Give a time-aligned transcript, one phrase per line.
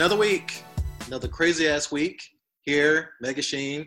[0.00, 0.64] Another week,
[1.08, 2.22] another crazy ass week
[2.62, 3.86] here, Mega Sheen.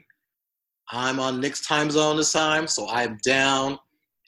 [0.91, 3.79] I'm on Nick's time zone this time, so I'm down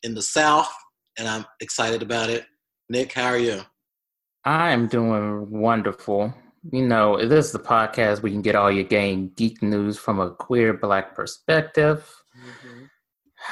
[0.02, 0.74] in the South
[1.20, 2.48] and I'm excited about it.
[2.90, 3.62] Nick, how are you?
[4.46, 6.34] I am doing wonderful.
[6.72, 10.00] You know, this is the podcast where you can get all your game geek news
[10.00, 12.12] from a queer black perspective.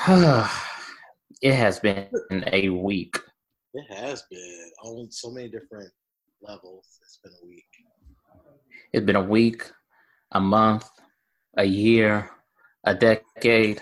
[0.08, 0.48] Mm-hmm.
[1.44, 2.10] it has been
[2.48, 3.16] a week.
[3.76, 5.92] It has been on so many different
[6.42, 6.98] levels.
[7.04, 7.64] It's been a week.
[8.94, 9.72] It's been a week,
[10.34, 10.88] a month,
[11.58, 12.30] a year,
[12.84, 13.82] a decade,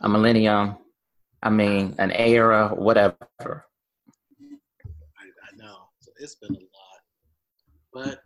[0.00, 0.76] a millennium.
[1.42, 3.16] I mean, an era, whatever.
[3.40, 3.64] I,
[5.42, 5.76] I know.
[5.98, 7.00] So it's been a lot.
[7.92, 8.20] But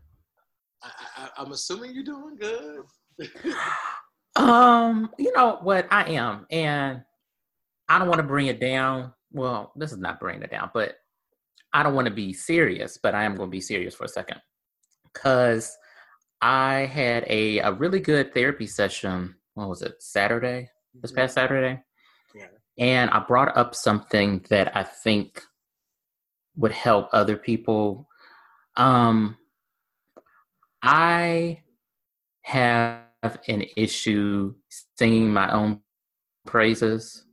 [0.83, 2.83] I, I, I'm assuming you're doing good.
[4.37, 5.89] um, you know what?
[5.91, 6.47] I am.
[6.51, 7.03] And
[7.89, 9.15] I don't want to bring it down.
[9.33, 10.97] Well, this is not bringing it down, but
[11.73, 14.09] I don't want to be serious, but I am going to be serious for a
[14.09, 14.41] second.
[15.13, 15.77] Because
[16.43, 19.37] I had a, a really good therapy session.
[19.55, 20.03] What was it?
[20.03, 20.71] Saturday?
[20.95, 21.21] This mm-hmm.
[21.21, 21.83] past Saturday?
[22.35, 22.47] Yeah.
[22.79, 25.43] And I brought up something that I think
[26.57, 28.09] would help other people.
[28.77, 29.37] Um,
[30.83, 31.61] I
[32.43, 33.03] have
[33.49, 34.55] an issue
[34.97, 35.81] singing my own
[36.47, 37.25] praises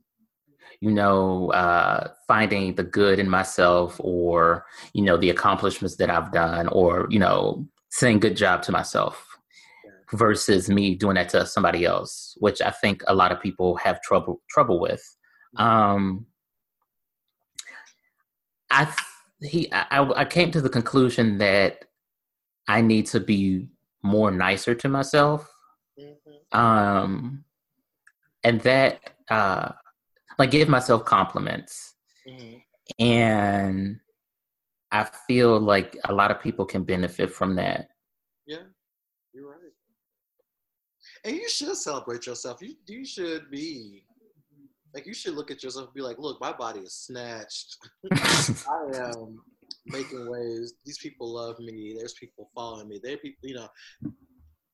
[0.80, 6.32] you know, uh, finding the good in myself or, you know, the accomplishments that I've
[6.32, 9.24] done or, you know, saying good job to myself
[10.12, 14.00] versus me doing that to somebody else, which I think a lot of people have
[14.02, 15.02] trouble trouble with.
[15.58, 15.66] Mm-hmm.
[15.66, 16.26] Um,
[18.70, 18.92] I
[19.40, 21.84] he I, I came to the conclusion that
[22.66, 23.68] I need to be
[24.02, 25.50] more nicer to myself.
[25.98, 26.58] Mm-hmm.
[26.58, 27.44] Um,
[28.44, 29.72] and that uh,
[30.38, 31.94] like give myself compliments.
[32.26, 33.04] Mm-hmm.
[33.04, 34.00] And
[34.90, 37.88] I feel like a lot of people can benefit from that.
[38.46, 38.62] Yeah,
[39.32, 39.58] you're right.
[41.24, 42.62] And you should celebrate yourself.
[42.62, 44.04] You you should be
[44.94, 47.76] like you should look at yourself and be like, look, my body is snatched.
[48.12, 49.38] I am
[49.86, 50.74] making waves.
[50.84, 51.94] These people love me.
[51.98, 53.00] There's people following me.
[53.02, 53.68] There people, you know,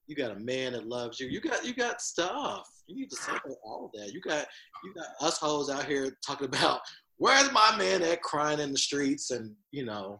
[0.06, 1.28] you got a man that loves you.
[1.28, 2.68] You got you got stuff.
[2.86, 4.12] You need to celebrate all of that.
[4.12, 4.46] You got
[4.84, 6.80] you got us hoes out here talking about
[7.18, 10.18] where's my man at crying in the streets and you know,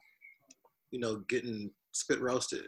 [0.90, 2.66] you know, getting spit roasted.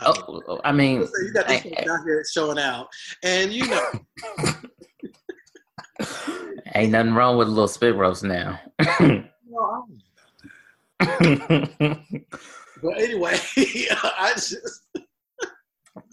[0.00, 2.88] Oh, oh, oh I mean, you got these I, out here showing out,
[3.22, 3.90] and you know.
[6.74, 8.58] Ain't nothing wrong with a little spit roast now.
[9.00, 9.86] no,
[10.98, 11.08] but
[12.96, 14.56] anyway, I just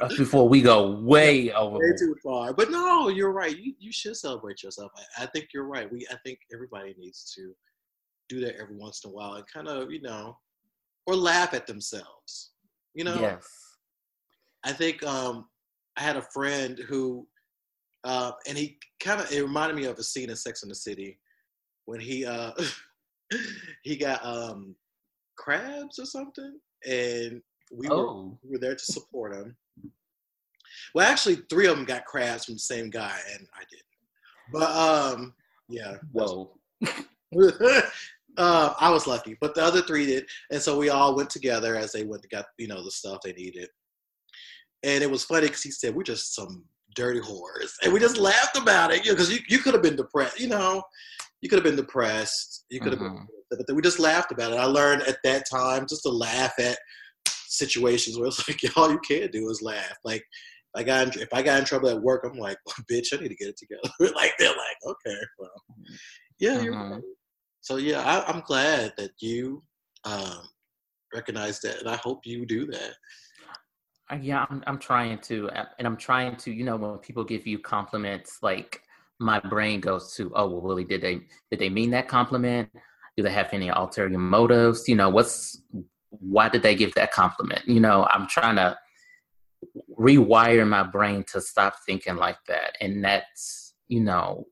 [0.10, 1.78] before we go way over.
[1.78, 2.54] Way too far.
[2.54, 3.58] But no, you're right.
[3.58, 4.92] You you should celebrate yourself.
[4.96, 5.92] I, I think you're right.
[5.92, 7.54] We I think everybody needs to
[8.30, 10.38] do that every once in a while and kind of, you know,
[11.06, 12.52] or laugh at themselves.
[12.94, 13.20] You know?
[13.20, 13.48] Yes.
[14.64, 15.48] I think um
[15.98, 17.28] I had a friend who
[18.04, 20.76] uh, and he kind of it reminded me of a scene in Sex in the
[20.76, 21.20] City
[21.86, 22.52] when he uh
[23.84, 24.76] he got um
[25.38, 27.42] crabs or something and
[27.72, 27.98] we, oh.
[27.98, 29.56] were, we were there to support him
[30.94, 33.86] well, actually, three of them got crabs from the same guy, and I didn't.
[34.52, 35.34] But um,
[35.70, 35.96] yeah.
[36.12, 36.52] Whoa.
[38.38, 41.76] uh, I was lucky, but the other three did, and so we all went together
[41.76, 43.70] as they went to got you know the stuff they needed.
[44.84, 46.66] And it was funny because he said we're just some
[46.96, 49.84] dirty whores, and we just laughed about it, you know, because you, you could have
[49.84, 50.84] been depressed, you know,
[51.42, 53.24] you could have been depressed, you could have mm-hmm.
[53.50, 54.60] been, but we just laughed about it.
[54.60, 56.78] I learned at that time just to laugh at
[57.26, 60.24] situations where it's like all you can do is laugh, like
[60.76, 63.22] I got in, if I got in trouble at work, I'm like, oh, bitch, I
[63.22, 63.90] need to get it together.
[64.16, 65.50] like they're like, okay, well,
[66.40, 66.64] yeah, uh-huh.
[66.64, 67.02] you're right.
[67.62, 69.64] So yeah, I, am glad that you
[70.04, 70.48] um,
[71.14, 72.94] recognize that, and I hope you do that.
[74.20, 77.60] Yeah, I'm, I'm trying to, and I'm trying to, you know, when people give you
[77.60, 78.82] compliments, like
[79.20, 82.70] my brain goes to, oh, well, really, did they did they mean that compliment?
[83.16, 84.88] Do they have any ulterior motives?
[84.88, 85.62] You know, what's
[86.10, 87.62] why did they give that compliment?
[87.68, 88.78] You know, I'm trying to
[90.02, 92.76] rewire my brain to stop thinking like that.
[92.82, 94.48] And that's, you know,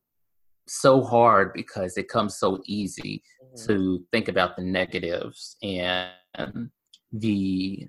[0.68, 3.68] so hard because it comes so easy mm-hmm.
[3.68, 6.69] to think about the negatives and
[7.12, 7.88] the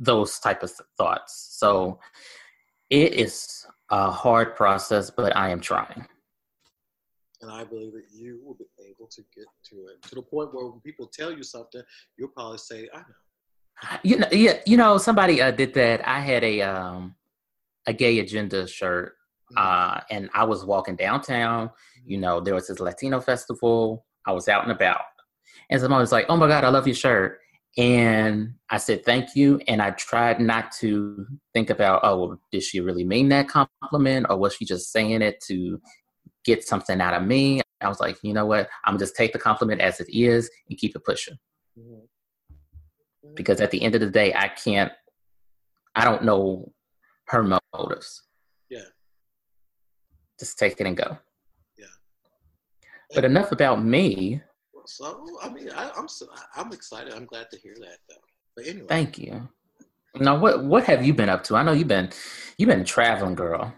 [0.00, 1.48] those type of thoughts.
[1.58, 1.98] So
[2.88, 6.06] it is a hard process, but I am trying.
[7.42, 10.54] And I believe that you will be able to get to it to the point
[10.54, 11.82] where when people tell you something,
[12.16, 13.04] you'll probably say, I know.
[14.02, 16.06] You know, yeah, you know, somebody uh, did that.
[16.06, 17.14] I had a um
[17.86, 19.14] a gay agenda shirt,
[19.52, 19.56] mm-hmm.
[19.58, 21.70] uh, and I was walking downtown.
[22.04, 24.04] You know, there was this Latino festival.
[24.26, 25.02] I was out and about,
[25.70, 27.38] and someone was like, "Oh my god, I love your shirt,"
[27.78, 29.60] And I said, thank you.
[29.68, 34.26] And I tried not to think about, oh, well, did she really mean that compliment
[34.28, 35.80] or was she just saying it to
[36.44, 37.60] get something out of me?
[37.80, 38.68] I was like, you know what?
[38.84, 41.38] I'm just take the compliment as it is and keep it pushing.
[41.78, 42.04] Mm-hmm.
[43.34, 44.92] Because at the end of the day, I can't,
[45.94, 46.72] I don't know
[47.28, 47.42] her
[47.74, 48.22] motives.
[48.70, 48.80] Yeah.
[50.38, 51.18] Just take it and go.
[51.78, 51.86] Yeah.
[53.14, 54.42] But enough about me.
[54.86, 56.06] So I mean, I, am I'm,
[56.56, 57.12] I'm excited.
[57.12, 58.14] I'm glad to hear that though.
[58.56, 58.86] But anyway.
[58.88, 59.48] Thank you.
[60.14, 61.56] Now, what what have you been up to?
[61.56, 62.10] I know you've been
[62.56, 63.72] you've been traveling, girl.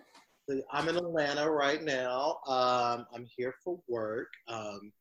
[0.73, 2.38] I'm in Atlanta right now.
[2.47, 4.93] Um, I'm here for work, um,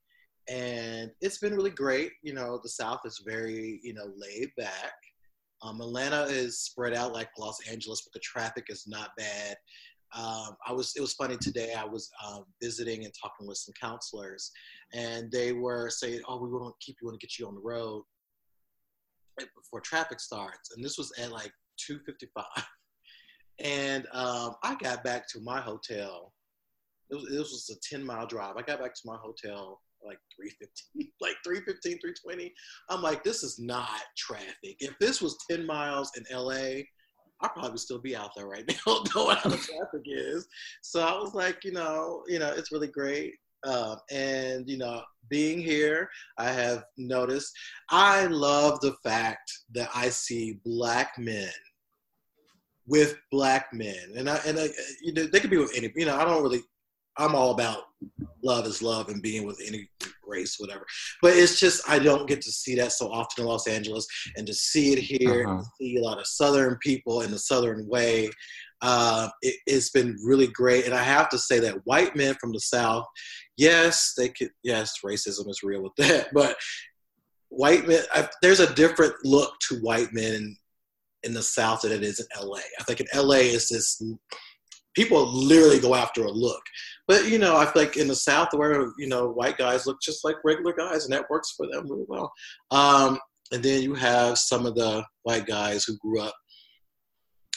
[0.49, 2.11] and it's been really great.
[2.23, 4.93] You know, the South is very you know laid back.
[5.61, 9.55] Um, Atlanta is spread out like Los Angeles, but the traffic is not bad.
[10.15, 11.73] Um, I was it was funny today.
[11.73, 14.51] I was um, visiting and talking with some counselors,
[14.93, 17.55] and they were saying, "Oh, we want to keep you, want to get you on
[17.55, 18.03] the road
[19.37, 21.51] before traffic starts." And this was at like
[21.87, 22.43] 2:55,
[23.59, 26.33] and um, I got back to my hotel.
[27.11, 28.55] It was, was a 10 mile drive.
[28.55, 32.53] I got back to my hotel like 315, like 315, 320.
[32.89, 34.75] I'm like, this is not traffic.
[34.79, 36.83] If this was 10 miles in LA,
[37.41, 40.47] I'd probably still be out there right now knowing how the traffic is.
[40.81, 43.33] So I was like, you know, you know, it's really great.
[43.65, 47.51] Um, and you know, being here, I have noticed.
[47.89, 51.51] I love the fact that I see black men
[52.87, 54.69] with black men, and I and I,
[55.01, 55.91] you know, they could be with any.
[55.95, 56.61] You know, I don't really.
[57.19, 57.83] I'm all about
[58.43, 59.89] love is love and being with any
[60.25, 60.85] race, whatever.
[61.21, 64.07] But it's just I don't get to see that so often in Los Angeles,
[64.37, 65.63] and to see it here, uh-huh.
[65.79, 68.29] see a lot of Southern people in the Southern way.
[68.81, 72.53] Uh, it, has been really great, and I have to say that white men from
[72.53, 73.05] the South,
[73.57, 74.51] yes, they could.
[74.63, 76.55] Yes, racism is real with that, but
[77.49, 80.57] white men, I, there's a different look to white men in,
[81.23, 82.59] in the South than it is in LA.
[82.79, 84.01] I think in LA is this
[84.95, 86.61] people literally go after a look.
[87.09, 89.97] But you know, I feel like in the South where you know white guys look
[90.01, 92.31] just like regular guys, and that works for them really well.
[92.71, 93.19] Um,
[93.51, 96.35] and then you have some of the white guys who grew up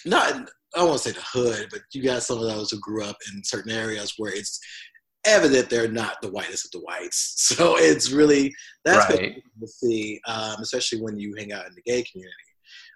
[0.07, 2.81] not I don't want to say the hood, but you got some of those who
[2.81, 4.59] grew up in certain areas where it's
[5.27, 7.35] evident they're not the whitest of the whites.
[7.57, 8.55] So it's really
[8.87, 9.35] that's right.
[9.61, 12.35] to see, um, especially when you hang out in the gay community.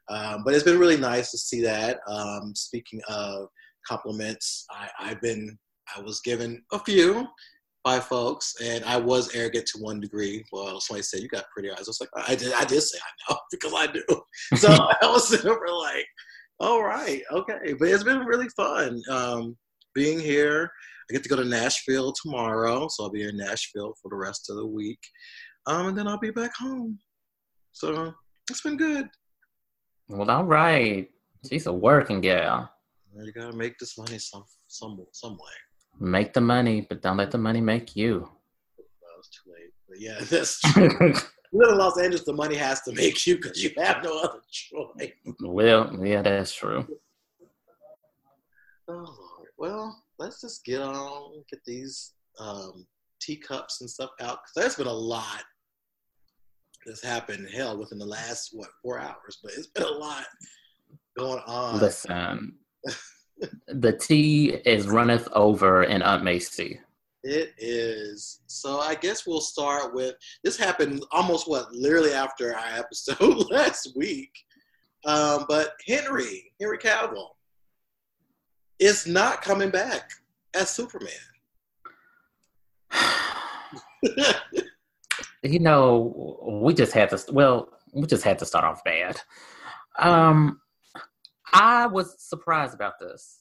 [0.09, 1.99] Um, but it's been really nice to see that.
[2.09, 3.49] Um, speaking of
[3.87, 5.59] compliments, I, I've been
[5.95, 7.27] I was given a few
[7.85, 10.45] by folks, and I was arrogant to one degree.
[10.53, 11.79] Well, somebody said you got pretty eyes.
[11.79, 14.03] I was like, I did, I did say I know because I do.
[14.57, 16.07] So I was super like,
[16.59, 17.75] all right, okay.
[17.79, 19.57] But it's been really fun um,
[19.95, 20.71] being here.
[21.09, 24.51] I get to go to Nashville tomorrow, so I'll be in Nashville for the rest
[24.51, 24.99] of the week,
[25.67, 26.99] um, and then I'll be back home.
[27.71, 28.13] So
[28.51, 29.07] it's been good.
[30.09, 31.09] Well, all right.
[31.49, 32.71] She's a working gal.
[33.15, 35.53] You gotta make this money some some some way.
[35.99, 38.29] Make the money, but don't let the money make you.
[38.79, 39.73] Well, it's too late.
[39.89, 41.15] But yeah, that's true.
[41.53, 44.41] live in Los Angeles, the money has to make you because you have no other
[44.51, 45.13] choice.
[45.41, 46.87] Well, yeah, that's true.
[48.89, 49.49] Oh Lord.
[49.59, 52.87] Well, let's just get on, get these um,
[53.21, 55.43] teacups and stuff out because there's been a lot
[56.85, 57.49] that's happened.
[57.53, 60.27] Hell, within the last what four hours, but it's been a lot
[61.19, 61.81] going on.
[61.81, 62.55] Listen,
[63.69, 66.81] the tea is runneth over in Aunt Macy.
[67.23, 68.41] It is.
[68.47, 70.15] So I guess we'll start with
[70.45, 74.31] this happened almost what literally after our episode last week.
[75.05, 77.31] Um, but Henry, Henry Cavill,
[78.79, 80.11] is not coming back
[80.55, 81.11] as Superman.
[85.43, 87.21] you know, we just had to.
[87.33, 89.21] Well, we just had to start off bad.
[89.99, 90.61] Um,
[91.59, 93.41] I was surprised about this.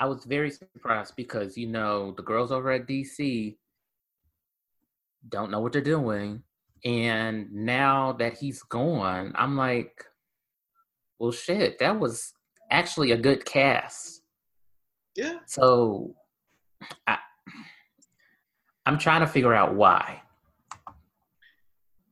[0.00, 3.56] I was very surprised because you know the girls over at DC
[5.28, 6.42] don't know what they're doing,
[6.82, 10.02] and now that he's gone, I'm like,
[11.18, 12.32] well, shit, that was
[12.70, 14.22] actually a good cast.
[15.14, 15.40] Yeah.
[15.44, 16.14] So,
[17.06, 17.18] I,
[18.86, 20.22] I'm trying to figure out why.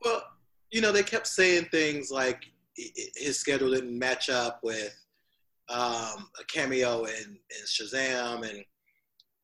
[0.05, 0.23] Well,
[0.71, 2.45] you know, they kept saying things like
[2.76, 4.95] his schedule didn't match up with
[5.69, 8.64] um, a cameo in, in Shazam, and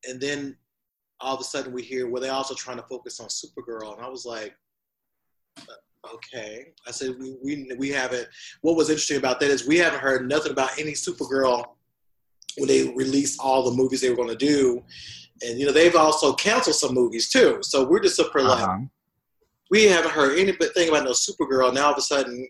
[0.08, 0.56] and then
[1.20, 4.04] all of a sudden we hear well they're also trying to focus on Supergirl, and
[4.04, 4.54] I was like,
[5.58, 6.72] uh, okay.
[6.86, 8.28] I said we we we haven't.
[8.62, 11.64] What was interesting about that is we haven't heard nothing about any Supergirl
[12.58, 14.82] when they released all the movies they were going to do,
[15.42, 17.58] and you know they've also canceled some movies too.
[17.62, 18.66] So we're just super uh-huh.
[18.66, 18.88] like
[19.70, 21.72] we haven't heard anything about no Supergirl.
[21.72, 22.46] Now all of a sudden,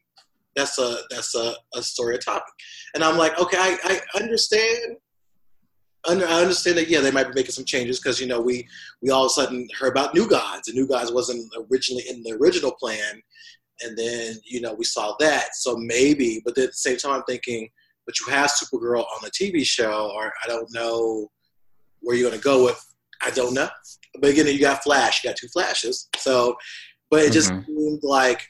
[0.56, 2.52] that's a that's a, a story, a topic.
[2.94, 4.96] And I'm like, okay, I, I understand.
[6.08, 8.66] Under, I understand that yeah, they might be making some changes because you know we
[9.02, 12.22] we all of a sudden heard about New Gods, and New Gods wasn't originally in
[12.22, 13.20] the original plan,
[13.82, 15.54] and then you know we saw that.
[15.54, 17.68] So maybe, but at the same time, I'm thinking,
[18.06, 21.28] but you have Supergirl on the TV show, or I don't know
[22.00, 22.82] where you're going to go with.
[23.22, 23.68] I don't know.
[24.20, 26.56] But again, you got Flash, you got two Flashes, so
[27.10, 27.66] but it just mm-hmm.
[27.66, 28.40] seemed like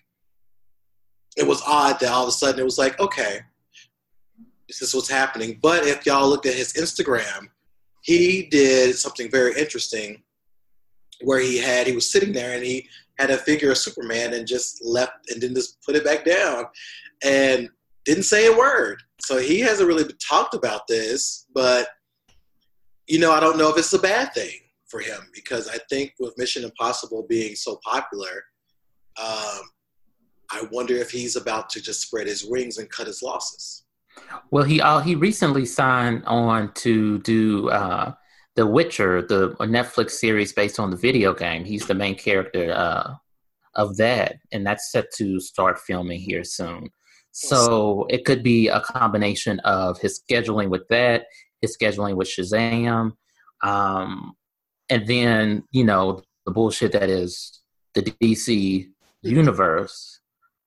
[1.37, 3.41] it was odd that all of a sudden it was like, okay,
[4.69, 5.59] this is what's happening.
[5.61, 7.49] But if y'all looked at his Instagram,
[8.03, 10.23] he did something very interesting
[11.23, 14.47] where he had he was sitting there and he had a figure of Superman and
[14.47, 16.65] just left and then just put it back down
[17.23, 17.69] and
[18.05, 19.03] didn't say a word.
[19.21, 21.89] So he hasn't really talked about this, but
[23.07, 24.55] you know, I don't know if it's a bad thing
[24.87, 28.45] for him because I think with Mission Impossible being so popular,
[29.21, 29.61] um,
[30.53, 33.85] I wonder if he's about to just spread his wings and cut his losses.
[34.51, 38.15] Well, he uh, he recently signed on to do uh,
[38.57, 41.65] The Witcher, the Netflix series based on the video game.
[41.65, 43.15] He's the main character uh,
[43.75, 46.91] of that, and that's set to start filming here soon.
[47.33, 51.27] So it could be a combination of his scheduling with that,
[51.61, 53.13] his scheduling with Shazam,
[53.63, 54.33] um,
[54.89, 57.63] and then you know the bullshit that is
[57.95, 58.89] the DC
[59.23, 60.20] universe.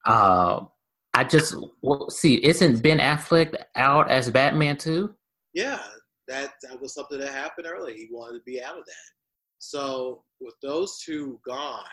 [0.06, 0.66] Uh,
[1.14, 5.14] I just well, see, isn't Ben Affleck out as Batman too?
[5.54, 5.80] Yeah,
[6.28, 7.94] that that was something that happened early.
[7.94, 9.12] He wanted to be out of that.
[9.60, 11.84] So with those two gone,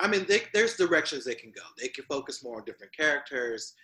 [0.00, 1.62] I mean, they, there's directions they can go.
[1.80, 3.74] They can focus more on different characters.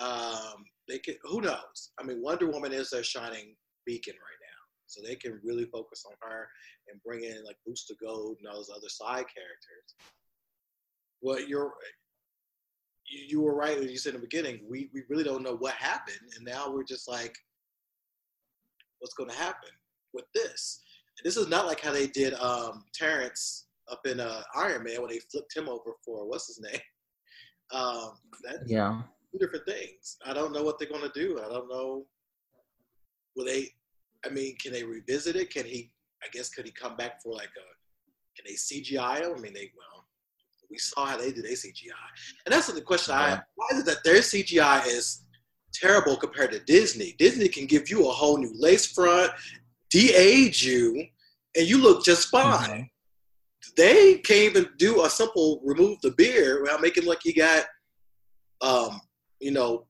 [0.00, 1.16] Um, they can.
[1.24, 1.90] Who knows?
[2.00, 6.04] I mean, Wonder Woman is their shining beacon right now, so they can really focus
[6.06, 6.48] on her
[6.90, 9.94] and bring in like Booster Gold and all those other side characters.
[11.20, 11.72] Well, you're
[13.06, 14.60] you, you were right when you said in the beginning.
[14.68, 17.34] We we really don't know what happened, and now we're just like,
[18.98, 19.70] what's going to happen
[20.12, 20.80] with this?
[21.24, 25.10] This is not like how they did um, Terrence up in uh, Iron Man when
[25.10, 26.80] they flipped him over for what's his name.
[27.70, 28.12] Um,
[28.44, 30.16] that, yeah, two different things.
[30.24, 31.38] I don't know what they're going to do.
[31.38, 32.06] I don't know.
[33.36, 33.68] Will they?
[34.24, 35.50] I mean, can they revisit it?
[35.50, 35.92] Can he?
[36.22, 38.40] I guess could he come back for like a?
[38.40, 39.34] Can they CGI him?
[39.36, 39.97] I mean, they well,
[40.70, 41.92] we saw how they did their CGI,
[42.44, 43.20] and that's the question yeah.
[43.20, 43.42] I have.
[43.54, 45.24] Why is it that their CGI is
[45.72, 47.14] terrible compared to Disney?
[47.18, 49.30] Disney can give you a whole new lace front,
[49.90, 51.06] de-age you,
[51.56, 52.68] and you look just fine.
[52.68, 52.82] Mm-hmm
[53.76, 57.64] they can't even do a simple remove the beer without making like you got,
[58.60, 59.00] um,
[59.40, 59.86] you know,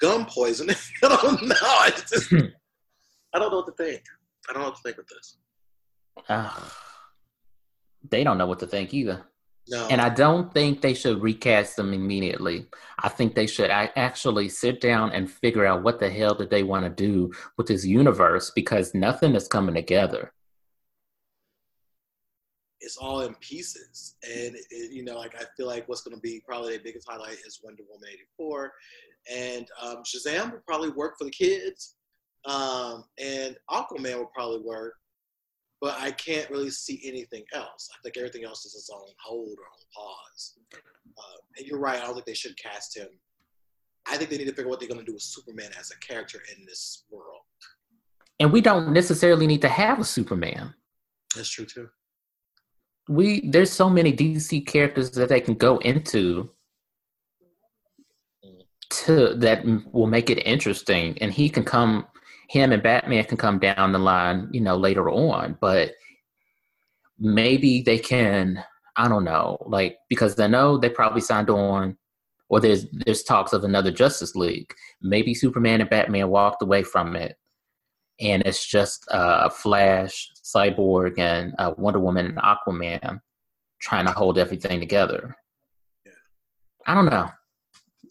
[0.00, 0.68] gum poison.
[1.02, 1.54] I don't know.
[1.62, 2.32] I, just.
[3.34, 4.02] I don't know what to think.
[4.48, 5.36] I don't know what to think with this.
[6.28, 6.50] Uh,
[8.10, 9.24] they don't know what to think either.
[9.70, 9.86] No.
[9.88, 12.66] And I don't think they should recast them immediately.
[12.98, 16.62] I think they should actually sit down and figure out what the hell did they
[16.62, 20.32] want to do with this universe because nothing is coming together
[22.80, 24.16] it's all in pieces.
[24.24, 27.08] And it, you know, like I feel like what's going to be probably the biggest
[27.08, 28.72] highlight is Wonder Woman '84,
[29.30, 31.96] and um, Shazam will probably work for the kids,
[32.46, 34.94] um, and Aquaman will probably work.
[35.80, 37.88] But I can't really see anything else.
[37.92, 40.58] I think everything else is its own hold or on pause.
[40.74, 42.00] Uh, and you're right.
[42.00, 43.08] I don't think they should cast him.
[44.10, 45.92] I think they need to figure out what they're going to do with Superman as
[45.92, 47.42] a character in this world.
[48.40, 50.74] And we don't necessarily need to have a Superman.
[51.36, 51.88] That's true too
[53.08, 56.50] we there's so many DC characters that they can go into
[58.90, 62.06] to that will make it interesting and he can come
[62.48, 65.92] him and Batman can come down the line, you know, later on, but
[67.18, 68.64] maybe they can
[68.96, 71.96] I don't know, like because I know they probably signed on
[72.48, 74.74] or there's there's talks of another Justice League.
[75.00, 77.36] Maybe Superman and Batman walked away from it
[78.20, 83.20] and it's just uh, Flash, Cyborg, and uh, Wonder Woman and Aquaman
[83.80, 85.36] trying to hold everything together.
[86.04, 86.12] Yeah.
[86.86, 87.30] I don't know.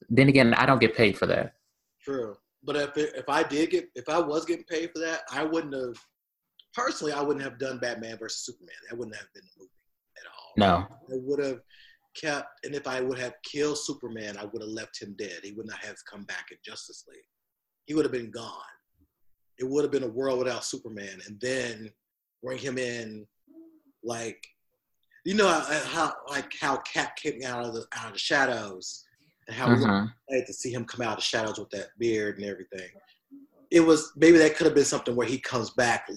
[0.10, 1.56] Then again, I don't get paid for that.
[2.02, 5.22] True, but if it, if I did get if I was getting paid for that,
[5.32, 5.98] I wouldn't have.
[6.74, 8.76] Personally, I wouldn't have done Batman versus Superman.
[8.88, 9.72] That wouldn't have been the movie
[10.20, 10.52] at all.
[10.58, 11.62] No, I would have
[12.16, 15.40] kept, and if I would have killed Superman, I would have left him dead.
[15.42, 17.26] He would not have come back in Justice League.
[17.86, 18.52] He would have been gone
[19.58, 21.90] it would have been a world without Superman, and then
[22.44, 23.26] bring him in,
[24.04, 24.46] like,
[25.26, 29.04] you know how like how Cap came out of the out of the shadows,
[29.48, 30.06] and how mm-hmm.
[30.30, 32.90] we to see him come out of the shadows with that beard and everything.
[33.72, 36.10] It was maybe that could have been something where he comes back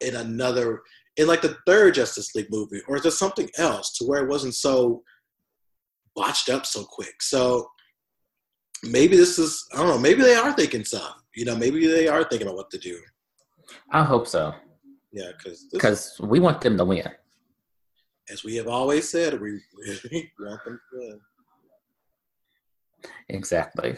[0.00, 0.82] in another
[1.16, 4.28] in like the third Justice League movie, or is there something else to where it
[4.28, 5.02] wasn't so
[6.14, 7.22] botched up so quick?
[7.22, 7.68] So
[8.82, 9.98] maybe this is I don't know.
[9.98, 11.22] Maybe they are thinking stuff.
[11.34, 12.98] You know, maybe they are thinking about what to do.
[13.90, 14.54] I hope so.
[15.12, 17.08] Yeah, because because we want them to win.
[18.28, 21.20] As we have always said, we really want them to win.
[23.28, 23.96] Exactly.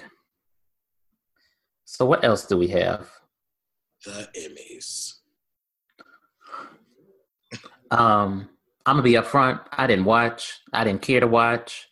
[1.84, 3.10] So what else do we have?
[4.04, 5.14] The Emmys.
[7.90, 8.50] Um,
[8.84, 9.60] I'm gonna be upfront.
[9.72, 10.60] I didn't watch.
[10.72, 11.88] I didn't care to watch.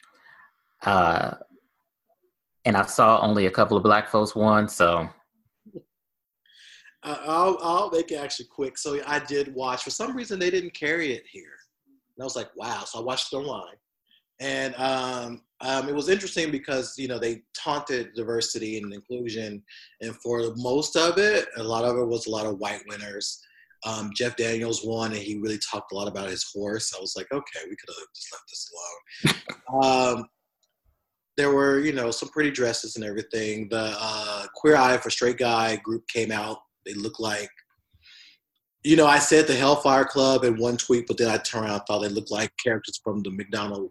[0.82, 1.34] Uh,
[2.64, 4.68] and I saw only a couple of black folks won.
[4.68, 5.08] So
[7.02, 8.76] I'll I'll make it actually quick.
[8.76, 9.84] So I did watch.
[9.84, 11.54] For some reason, they didn't carry it here,
[12.16, 12.82] and I was like, wow.
[12.84, 13.76] So I watched it online,
[14.40, 19.62] and um, um, it was interesting because you know they taunted diversity and inclusion,
[20.00, 23.40] and for most of it, a lot of it was a lot of white winners.
[23.84, 26.92] Um, Jeff Daniels won, and he really talked a lot about his horse.
[26.96, 28.70] I was like, okay, we could have just left this
[29.72, 30.18] alone.
[30.18, 30.28] um,
[31.36, 33.68] there were, you know, some pretty dresses and everything.
[33.68, 36.58] The uh, Queer Eye for Straight Guy group came out.
[36.84, 37.50] They looked like,
[38.82, 41.74] you know, I said the Hellfire Club in one tweet, but then I turned around
[41.74, 43.90] and thought they looked like characters from the McDonald.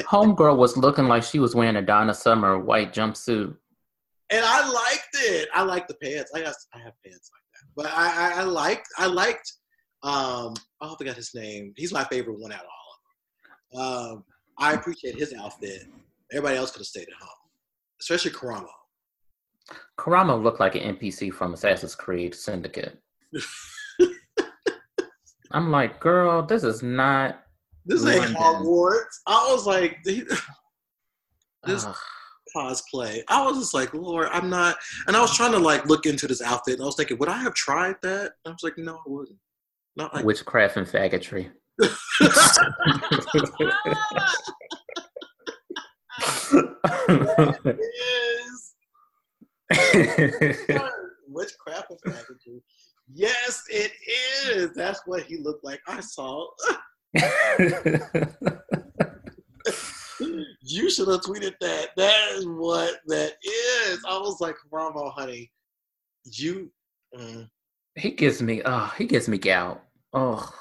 [0.00, 3.56] Homegirl was looking like she was wearing a Donna Summer white jumpsuit.
[4.30, 5.48] And I liked it.
[5.54, 6.32] I liked the pants.
[6.34, 7.66] I got, I have pants like that.
[7.76, 9.52] But I, I, I liked, I liked,
[10.02, 11.74] um, oh, I forgot his name.
[11.76, 14.16] He's my favorite one out of all of them.
[14.16, 14.24] Um,
[14.58, 15.84] I appreciate his outfit.
[16.32, 17.28] Everybody else could have stayed at home,
[18.00, 18.66] especially Karamo.
[19.98, 22.98] Karamo looked like an NPC from Assassin's Creed Syndicate.
[25.52, 27.42] I'm like, girl, this is not.
[27.84, 29.20] This ain't Hogwarts.
[29.26, 31.86] I was like, this
[32.54, 33.22] cosplay.
[33.28, 34.76] I was just like, Lord, I'm not.
[35.06, 37.28] And I was trying to like look into this outfit, and I was thinking, would
[37.28, 38.32] I have tried that?
[38.46, 39.38] I was like, no, I wouldn't.
[39.96, 41.50] Not like witchcraft and faggotry.
[51.28, 52.60] Witchcraft and packaging.
[53.12, 53.92] Yes, it
[54.46, 54.70] is.
[54.74, 55.80] That's what he looked like.
[55.86, 56.46] I saw.
[60.62, 61.90] you should have tweeted that.
[61.96, 63.98] That is what that is.
[64.08, 65.50] I was like, Bravo, honey.
[66.24, 66.70] You.
[67.18, 67.48] Mm.
[67.96, 68.62] He gives me.
[68.64, 69.82] Oh, he gives me gout.
[70.12, 70.52] Oh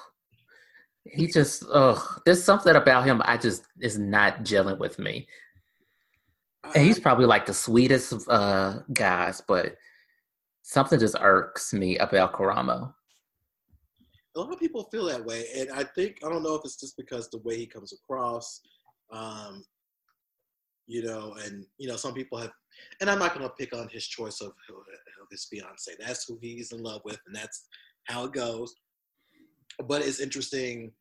[1.06, 5.28] he just oh, there's something about him i just is not gelling with me
[6.76, 9.76] and he's probably like the sweetest uh guys but
[10.62, 12.94] something just irks me about karamo
[14.36, 16.80] a lot of people feel that way and i think i don't know if it's
[16.80, 18.62] just because the way he comes across
[19.12, 19.64] um
[20.88, 22.52] you know and you know some people have
[23.00, 26.38] and i'm not going to pick on his choice of, of his fiance that's who
[26.42, 27.68] he's in love with and that's
[28.06, 28.74] how it goes
[29.88, 30.92] but it's interesting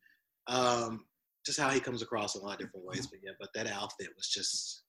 [0.47, 1.05] um,
[1.45, 3.07] just how he comes across in a lot of different ways.
[3.07, 4.83] But yeah, but that outfit was just,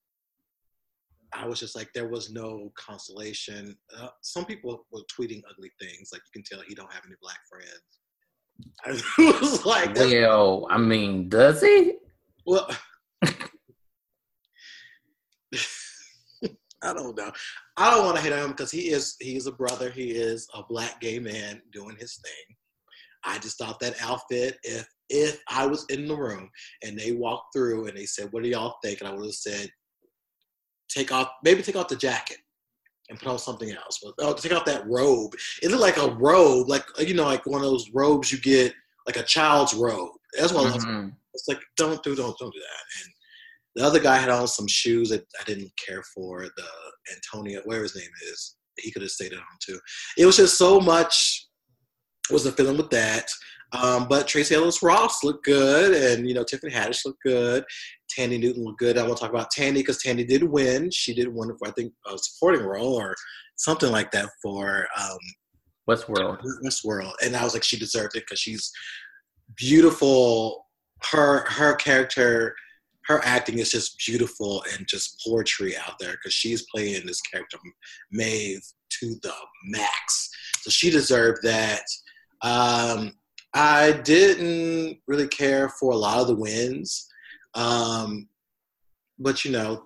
[1.32, 3.76] I was just like, there was no consolation.
[3.96, 7.16] Uh, some people were tweeting ugly things, like you can tell he don't have any
[7.22, 8.01] black friends.
[8.84, 8.90] I
[9.40, 11.94] was like, well, I mean, does he?
[12.46, 12.68] Well.
[16.84, 17.30] I don't know.
[17.76, 19.90] I don't want to hit on him because he is he is a brother.
[19.90, 22.56] He is a black gay man doing his thing.
[23.24, 26.50] I just thought that outfit, if if I was in the room
[26.82, 29.34] and they walked through and they said, "What do y'all think?" and I would have
[29.34, 29.70] said,
[30.88, 32.38] "Take off, maybe take off the jacket."
[33.12, 34.00] And put on something else.
[34.02, 35.34] But oh, take off that robe.
[35.62, 38.72] It looked like a robe, like you know, like one of those robes you get,
[39.06, 40.10] like a child's robe.
[40.36, 41.08] That's what mm-hmm.
[41.34, 43.04] It's like don't do, don't, don't do that.
[43.04, 43.12] And
[43.76, 46.40] the other guy had on some shoes that I didn't care for.
[46.40, 49.78] The Antonio, where his name is, he could have stayed at home too.
[50.16, 51.46] It was just so much
[52.30, 53.30] wasn't feeling with that.
[53.72, 57.64] Um, but Tracee Ellis Ross looked good, and you know Tiffany Haddish looked good.
[58.16, 58.98] Thandie Newton looked good.
[58.98, 60.90] I want to talk about Thandie because Thandie did win.
[60.90, 63.14] She did win for I think a supporting role or
[63.56, 65.18] something like that for um,
[65.88, 66.40] Westworld.
[66.64, 68.70] Westworld, and I was like, she deserved it because she's
[69.56, 70.66] beautiful.
[71.10, 72.54] Her her character,
[73.06, 77.58] her acting is just beautiful and just poetry out there because she's playing this character
[78.10, 78.62] Maeve
[79.00, 79.32] to the
[79.64, 80.30] max.
[80.60, 81.82] So she deserved that.
[82.42, 83.12] Um,
[83.54, 87.08] I didn't really care for a lot of the wins,
[87.54, 88.28] um,
[89.18, 89.84] but you know,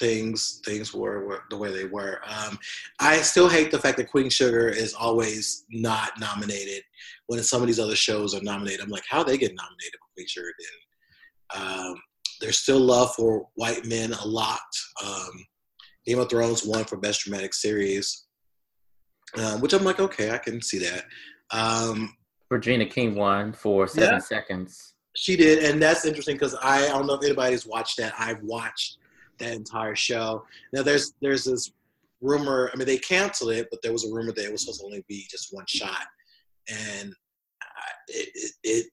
[0.00, 2.20] things things were, were the way they were.
[2.26, 2.58] Um,
[3.00, 6.82] I still hate the fact that Queen Sugar is always not nominated
[7.26, 8.80] when some of these other shows are nominated.
[8.80, 11.62] I'm like, how they get nominated for Queen Sugar then?
[11.62, 11.94] Um,
[12.40, 14.60] there's still love for white men a lot.
[15.04, 15.44] Um,
[16.06, 18.26] Game of Thrones won for Best Dramatic Series,
[19.36, 21.04] um, which I'm like, okay, I can see that.
[21.50, 22.14] Um,
[22.50, 24.18] Regina King won for seven Yeah.
[24.18, 24.94] seconds.
[25.16, 28.14] She did, and that's interesting because I, don't know if anybody's watched that.
[28.18, 28.98] I've watched
[29.38, 30.44] that entire show.
[30.72, 31.72] Now there's there's this
[32.20, 32.70] rumor.
[32.72, 34.86] I mean, they canceled it, but there was a rumor that it was supposed to
[34.86, 36.06] only be just one shot,
[36.68, 37.12] and
[37.62, 38.86] I, it, it, it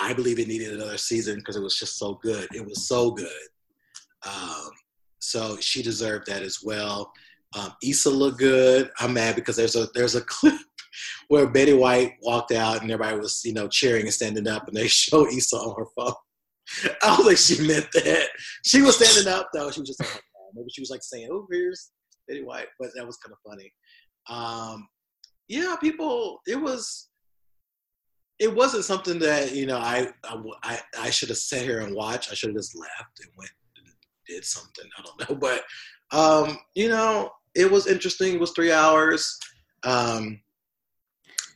[0.00, 2.48] I believe it needed another season because it was just so good.
[2.54, 3.28] It was so good.
[4.26, 4.70] Um,
[5.18, 7.12] so she deserved that as well.
[7.54, 8.90] Um, Issa looked good.
[8.98, 10.60] I'm mad because there's a there's a clip
[11.28, 14.76] where Betty White walked out and everybody was you know cheering and standing up, and
[14.76, 16.14] they show Issa on her phone.
[17.02, 18.28] I don't think she meant that.
[18.64, 19.70] She was standing up though.
[19.70, 20.52] She was just her phone.
[20.54, 21.90] Maybe she was like saying, "Oh, here's
[22.28, 23.72] Betty White," but that was kind of funny.
[24.28, 24.88] Um,
[25.48, 26.40] yeah, people.
[26.46, 27.08] It was.
[28.38, 32.32] It wasn't something that you know I I, I, should have sat here and watched.
[32.32, 33.86] I should have just left and went and
[34.26, 34.88] did something.
[34.98, 35.62] I don't know, but
[36.12, 38.34] um, you know, it was interesting.
[38.34, 39.38] It was three hours.
[39.84, 40.40] Um,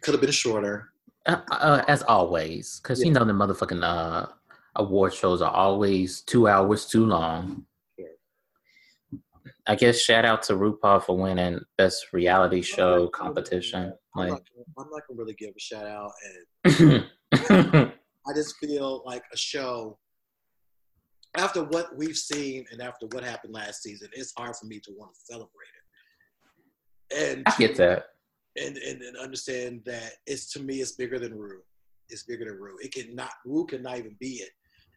[0.06, 0.92] could have been shorter.
[1.26, 4.26] Uh, uh, as always, because you know the motherfucking uh,
[4.76, 7.66] award shows are always two hours too long.
[7.98, 9.18] Yeah.
[9.66, 13.92] I guess shout out to RuPaul for winning best reality show competition.
[14.14, 14.42] I'm Like, not,
[14.78, 16.12] I'm not gonna really give a shout out,
[16.64, 17.04] and
[18.28, 19.98] I just feel like a show.
[21.36, 24.92] After what we've seen and after what happened last season, it's hard for me to
[24.96, 25.50] want to celebrate
[27.10, 27.34] it.
[27.34, 28.06] And I get that.
[28.58, 31.60] And, and and understand that it's to me it's bigger than Ru.
[32.08, 32.76] It's bigger than Ru.
[32.82, 34.50] It can not Ru can not even be it,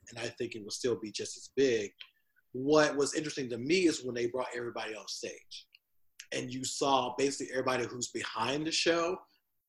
[0.10, 1.92] and I think it will still be just as big.
[2.54, 5.68] What was interesting to me is when they brought everybody on stage,
[6.32, 9.18] and you saw basically everybody who's behind the show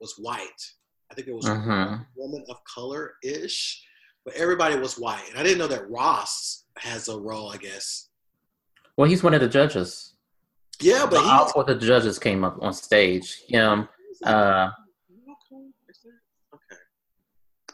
[0.01, 0.63] was white.
[1.11, 3.83] I think it was a woman of color ish,
[4.25, 7.51] but everybody was white, and I didn't know that Ross has a role.
[7.51, 8.09] I guess.
[8.97, 10.15] Well, he's one of the judges.
[10.81, 13.43] Yeah, but all four of the judges came up on stage.
[13.47, 13.89] Him,
[14.25, 14.71] uh,
[16.55, 16.81] okay.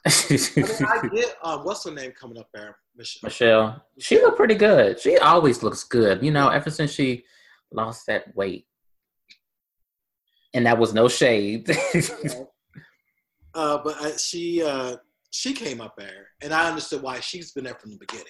[0.04, 3.20] I mean, I get um, what's her name coming up there, Michelle.
[3.22, 5.00] Michelle, she looked pretty good.
[5.00, 6.22] She always looks good.
[6.22, 7.24] You know, ever since she
[7.70, 8.66] lost that weight,
[10.52, 11.68] and that was no shade.
[13.54, 14.96] uh, but I, she uh,
[15.30, 18.26] she came up there, and I understood why she's been there from the beginning.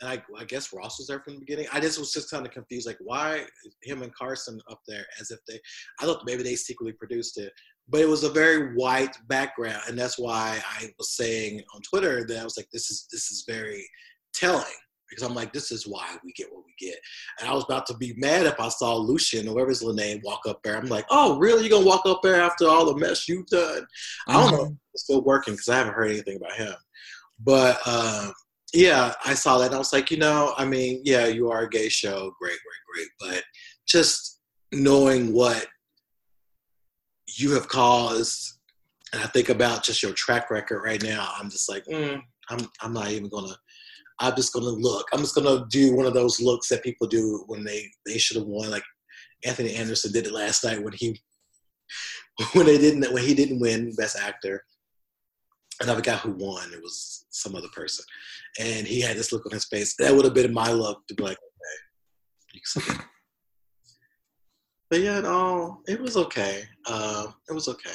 [0.00, 1.66] And I, I guess Ross was there from the beginning.
[1.72, 3.44] I just was just kind of confused, like why
[3.82, 5.58] him and Carson up there, as if they.
[6.00, 7.52] I thought maybe they secretly produced it,
[7.88, 12.26] but it was a very white background, and that's why I was saying on Twitter
[12.26, 13.86] that I was like, this is this is very
[14.34, 14.64] telling
[15.14, 16.98] because I'm like, this is why we get what we get.
[17.38, 20.20] And I was about to be mad if I saw Lucian, whoever his little name,
[20.24, 20.76] walk up there.
[20.76, 21.64] I'm like, oh, really?
[21.64, 23.86] You gonna walk up there after all the mess you've done?
[24.26, 26.74] I don't know if it's still working because I haven't heard anything about him.
[27.40, 28.30] But uh,
[28.74, 31.68] yeah, I saw that I was like, you know, I mean, yeah, you are a
[31.68, 32.58] gay show, great,
[32.92, 33.08] great, great.
[33.20, 33.44] But
[33.86, 34.40] just
[34.72, 35.66] knowing what
[37.38, 38.58] you have caused,
[39.12, 42.68] and I think about just your track record right now, I'm just like, mm, I'm,
[42.80, 43.54] I'm not even gonna.
[44.20, 45.06] I'm just gonna look.
[45.12, 48.36] I'm just gonna do one of those looks that people do when they they should
[48.36, 48.70] have won.
[48.70, 48.84] Like
[49.44, 51.20] Anthony Anderson did it last night when he
[52.52, 54.64] when they didn't when he didn't win Best Actor.
[55.80, 56.72] And I forgot who won.
[56.72, 58.04] It was some other person,
[58.60, 59.94] and he had this look on his face.
[59.98, 63.02] That would have been my look to be like, okay, you can it.
[64.90, 66.62] But yeah, no, it was okay.
[66.86, 67.94] Uh, it was okay.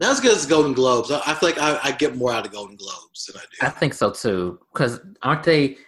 [0.00, 1.10] Not as good as Golden Globes.
[1.10, 3.66] I, I feel like I, I get more out of Golden Globes than I do.
[3.66, 4.58] I think so too.
[4.72, 5.78] Because aren't they?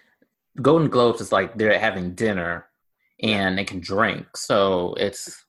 [0.60, 2.66] Golden Globes is like they're having dinner
[3.22, 5.44] and they can drink, so it's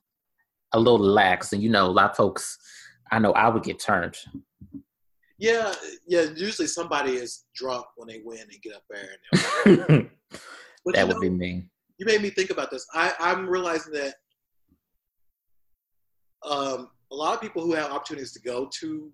[0.71, 1.53] a little lax.
[1.53, 2.57] And you know, a lot of folks.
[3.11, 4.17] I know I would get turned.
[5.43, 5.73] Yeah,
[6.07, 6.27] yeah.
[6.37, 9.09] Usually somebody is drunk when they win and get up there.
[9.65, 10.09] And that you
[10.85, 11.65] would know, be me.
[11.97, 12.87] you made me think about this.
[12.93, 14.15] I, I'm realizing that
[16.49, 19.11] um, a lot of people who have opportunities to go to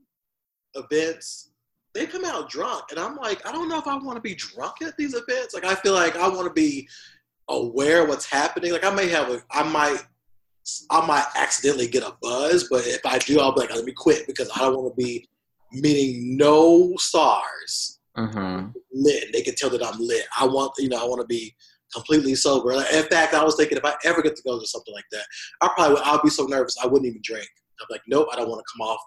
[0.76, 1.50] events,
[1.96, 4.36] they come out drunk, and I'm like, I don't know if I want to be
[4.36, 5.56] drunk at these events.
[5.56, 6.88] Like, I feel like I want to be
[7.50, 8.72] aware of what's happening.
[8.72, 10.04] Like, I may have a, I might,
[10.92, 13.94] I might accidentally get a buzz, but if I do, I'll be like, let me
[13.94, 15.28] quit because I don't want to be
[15.72, 19.32] meeting no stars hmm lit.
[19.32, 20.26] They can tell that I'm lit.
[20.40, 21.56] I want, you know, I want to be
[21.94, 22.72] completely sober.
[22.72, 25.24] In fact, I was thinking if I ever get to go to something like that,
[25.62, 27.48] I probably would, I'll be so nervous I wouldn't even drink.
[27.82, 29.00] I'm like, nope, I don't want to come off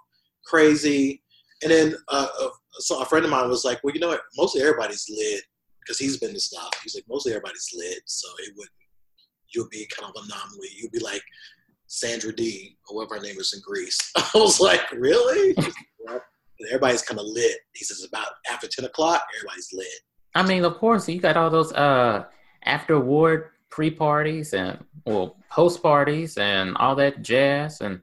[0.47, 1.23] crazy.
[1.63, 4.23] And then uh, uh, so a friend of mine was like, well, you know what?
[4.37, 5.43] Mostly everybody's lit
[5.81, 6.71] because he's been to stuff.
[6.83, 8.69] He's like, mostly everybody's lit, so it would
[9.55, 10.69] you'll be kind of anomaly.
[10.77, 11.23] You'll be like
[11.87, 13.99] Sandra Dee, whoever her name is in Grease.
[14.17, 15.55] I was like, really?
[16.67, 17.59] Everybody's kind of lit.
[17.75, 19.87] He says about after ten o'clock, everybody's lit.
[20.35, 22.25] I mean, of course, you got all those uh
[22.65, 28.01] after award pre parties and well post parties and all that jazz and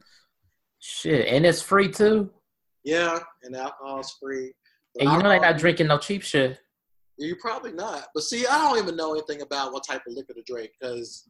[0.79, 2.29] shit, and it's free too.
[2.83, 4.53] Yeah, and alcohol's free.
[4.95, 6.59] But and you know they're not drinking no cheap shit.
[7.17, 8.07] You probably not.
[8.13, 11.29] But see, I don't even know anything about what type of liquor to drink because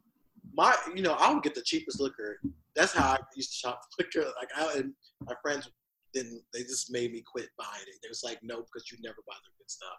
[0.53, 2.39] my, you know, I would get the cheapest liquor.
[2.75, 4.31] That's how I used to shop for liquor.
[4.39, 4.93] Like I and
[5.25, 5.69] my friends
[6.13, 6.41] didn't.
[6.53, 7.95] They just made me quit buying it.
[8.01, 9.97] They was like, no, because you never buy the good stuff.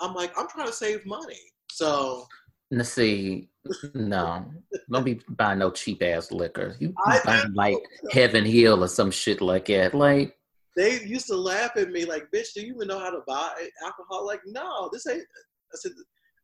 [0.00, 1.40] I'm like, I'm trying to save money.
[1.70, 2.26] So.
[2.70, 3.48] Let's see.
[3.94, 4.44] No,
[4.90, 6.74] don't be buying no cheap ass liquor.
[6.80, 7.76] You buy like
[8.10, 9.94] Heaven Hill or some shit like that.
[9.94, 10.34] Like
[10.76, 13.68] they used to laugh at me like, "Bitch, do you even know how to buy
[13.84, 15.22] alcohol?" Like, no, this ain't.
[15.22, 15.92] I said,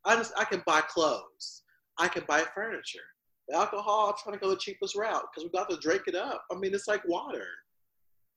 [0.04, 1.62] I just I can buy clothes,
[1.98, 3.00] I can buy furniture.
[3.48, 6.14] The alcohol, I'm trying to go the cheapest route because we got to drink it
[6.14, 6.44] up.
[6.50, 7.46] I mean, it's like water.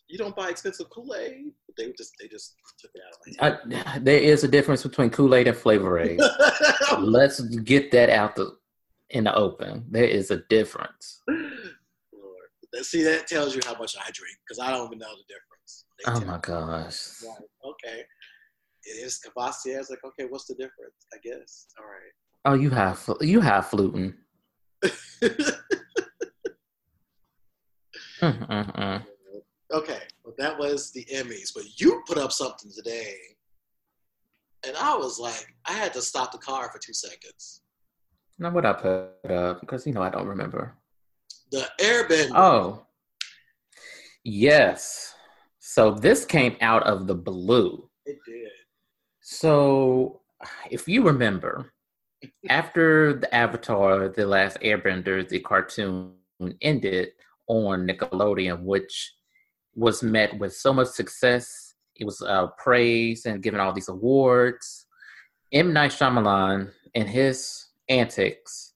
[0.07, 1.51] You don't buy expensive Kool Aid.
[1.77, 3.01] They just they just took it
[3.41, 3.53] out.
[3.53, 6.19] Of my there is a difference between Kool Aid and Flavor Aid.
[6.99, 8.57] Let's get that out the
[9.09, 9.85] in the open.
[9.89, 11.21] There is a difference.
[11.27, 12.85] Lord.
[12.85, 15.85] See, that tells you how much I drink because I don't even know the difference.
[16.07, 17.23] Oh my gosh.
[17.23, 17.71] Right.
[17.71, 18.03] Okay.
[18.83, 19.79] It's Courvoisier.
[19.79, 21.07] It's like, okay, what's the difference?
[21.13, 21.67] I guess.
[21.79, 22.13] All right.
[22.45, 24.13] Oh, you have you have fluting.
[29.71, 33.15] okay, well, that was the Emmys, but you put up something today,
[34.65, 37.61] and I was like, I had to stop the car for two seconds.
[38.37, 40.75] Now, what I put up because you know I don't remember.
[41.51, 42.31] The Airbender.
[42.35, 42.85] Oh,
[44.23, 45.13] yes.
[45.59, 47.89] So this came out of the blue.
[48.05, 48.49] It did.
[49.21, 50.21] So
[50.69, 51.71] if you remember,
[52.49, 56.13] after the Avatar, The Last Airbender, the cartoon
[56.61, 57.09] ended
[57.47, 59.14] on Nickelodeon, which
[59.75, 61.73] was met with so much success.
[61.95, 64.85] It was uh, praised and given all these awards.
[65.51, 65.73] M.
[65.73, 68.73] Night Shyamalan and his antics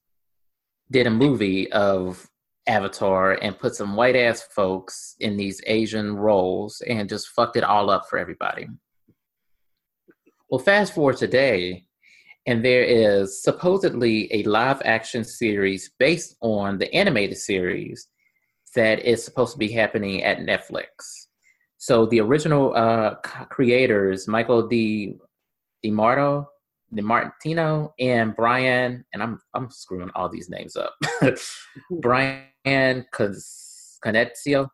[0.90, 2.28] did a movie of
[2.66, 7.64] Avatar and put some white ass folks in these Asian roles and just fucked it
[7.64, 8.68] all up for everybody.
[10.50, 11.84] Well, fast forward today,
[12.46, 18.08] and there is supposedly a live action series based on the animated series
[18.74, 21.26] that is supposed to be happening at Netflix.
[21.78, 23.14] So the original uh,
[23.48, 25.16] creators, Michael D.
[25.84, 26.46] DiMarto,
[26.94, 30.94] DiMartino, and Brian, and I'm I'm screwing all these names up.
[31.90, 34.68] Bryan Konietzko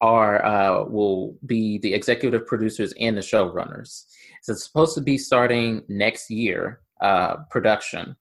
[0.00, 4.04] are uh, will be the executive producers and the showrunners.
[4.42, 8.16] So it's supposed to be starting next year uh, production,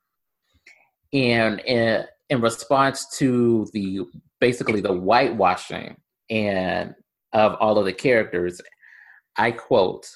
[1.13, 4.01] and in, in response to the
[4.39, 5.97] basically the whitewashing
[6.29, 6.93] and
[7.33, 8.61] of all of the characters,
[9.37, 10.07] I quote.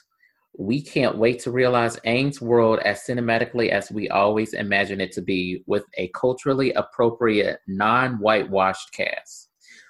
[0.58, 5.22] We can't wait to realize Aang's world as cinematically as we always imagine it to
[5.22, 9.50] be, with a culturally appropriate, non whitewashed cast.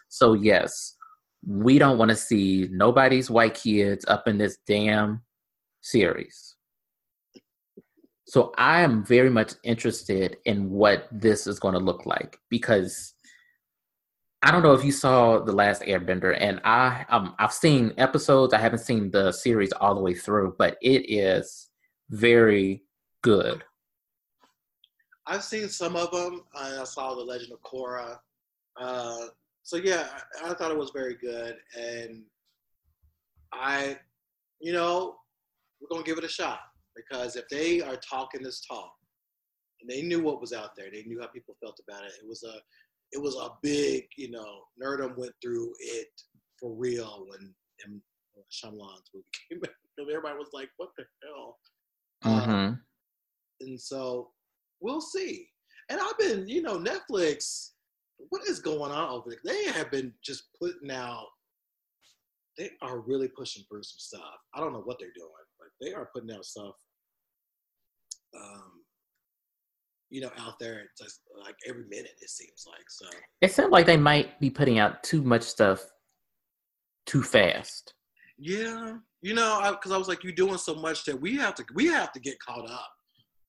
[0.10, 0.96] So, yes,
[1.48, 5.22] we don't want to see nobody's white kids up in this damn
[5.82, 6.56] series.
[8.26, 13.16] So I am very much interested in what this is going to look like because
[14.42, 18.54] I don't know if you saw the last Airbender, and I um I've seen episodes.
[18.54, 21.70] I haven't seen the series all the way through, but it is
[22.10, 22.84] very
[23.22, 23.64] good.
[25.28, 26.44] I've seen some of them.
[26.56, 28.18] I saw the Legend of Korra.
[28.80, 29.28] Uh,
[29.64, 30.08] so yeah,
[30.42, 32.24] I, I thought it was very good, and
[33.52, 33.98] I,
[34.62, 35.18] you know,
[35.82, 36.60] we're gonna give it a shot
[36.96, 38.94] because if they are talking this talk,
[39.82, 42.14] and they knew what was out there, they knew how people felt about it.
[42.22, 42.56] It was a
[43.12, 46.08] it was a big, you know, Nerdum went through it
[46.60, 47.54] for real when
[47.86, 48.02] M.
[48.52, 49.74] Shyamalan's movie came out.
[50.00, 51.58] Everybody was like, "What the hell?"
[52.24, 52.52] Mm-hmm.
[52.52, 52.82] Um,
[53.62, 54.30] and so
[54.80, 55.48] we'll see.
[55.90, 57.72] And I've been, you know, Netflix.
[58.30, 59.40] What is going on over there?
[59.44, 61.28] They have been just putting out.
[62.58, 64.36] They are really pushing through some stuff.
[64.54, 66.76] I don't know what they're doing, but they are putting out stuff.
[68.36, 68.79] Um,
[70.10, 72.90] you know, out there just like every minute it seems like.
[72.90, 73.06] So
[73.42, 75.86] it sounds like they might be putting out too much stuff
[77.06, 77.94] too fast.
[78.38, 81.56] Yeah, you know, because I, I, was like, you're doing so much that we have
[81.56, 82.90] to we have to get caught up.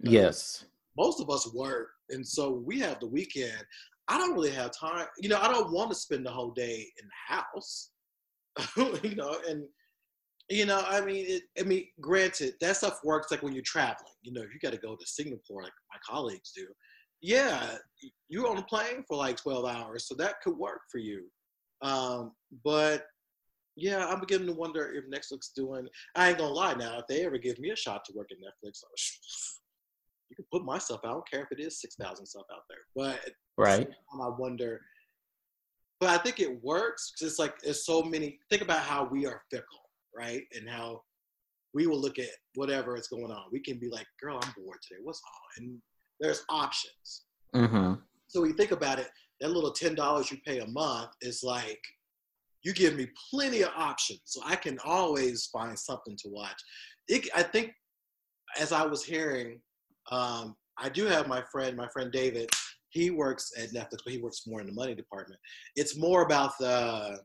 [0.00, 0.64] Yes,
[0.96, 3.64] most of us work, and so we have the weekend.
[4.08, 5.06] I don't really have time.
[5.18, 7.90] You know, I don't want to spend the whole day in the house.
[9.04, 9.62] you know, and
[10.50, 14.12] you know, I mean, it, I mean, granted, that stuff works like when you're traveling.
[14.22, 16.66] You know, if you got to go to Singapore, like my colleagues do,
[17.22, 17.76] yeah,
[18.28, 21.26] you're on a plane for like 12 hours, so that could work for you.
[21.82, 22.32] Um,
[22.64, 23.06] but
[23.76, 25.86] yeah, I'm beginning to wonder if Netflix doing.
[26.16, 26.98] I ain't gonna lie now.
[26.98, 28.80] If they ever give me a shot to work at Netflix,
[30.30, 31.00] you can put my stuff.
[31.04, 33.20] I don't care if it is six thousand stuff out there, but
[33.56, 33.88] right.
[34.20, 34.80] I wonder.
[36.00, 38.38] But I think it works because it's like it's so many.
[38.50, 39.79] Think about how we are fickle
[40.16, 40.42] right?
[40.54, 41.02] And how
[41.74, 43.44] we will look at whatever is going on.
[43.52, 45.00] We can be like, girl, I'm bored today.
[45.02, 45.64] What's on?
[45.64, 45.78] And
[46.20, 47.22] there's options.
[47.54, 47.94] Mm-hmm.
[48.28, 49.08] So when you think about it,
[49.40, 51.80] that little ten dollars you pay a month is like
[52.62, 56.60] you give me plenty of options, so I can always find something to watch.
[57.08, 57.72] It, I think,
[58.58, 59.60] as I was hearing,
[60.12, 62.50] um, I do have my friend, my friend David.
[62.90, 65.40] He works at Netflix, but he works more in the money department.
[65.76, 67.20] It's more about the.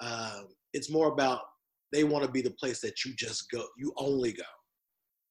[0.00, 1.42] Um, it's more about
[1.92, 3.64] they want to be the place that you just go.
[3.78, 4.42] You only go.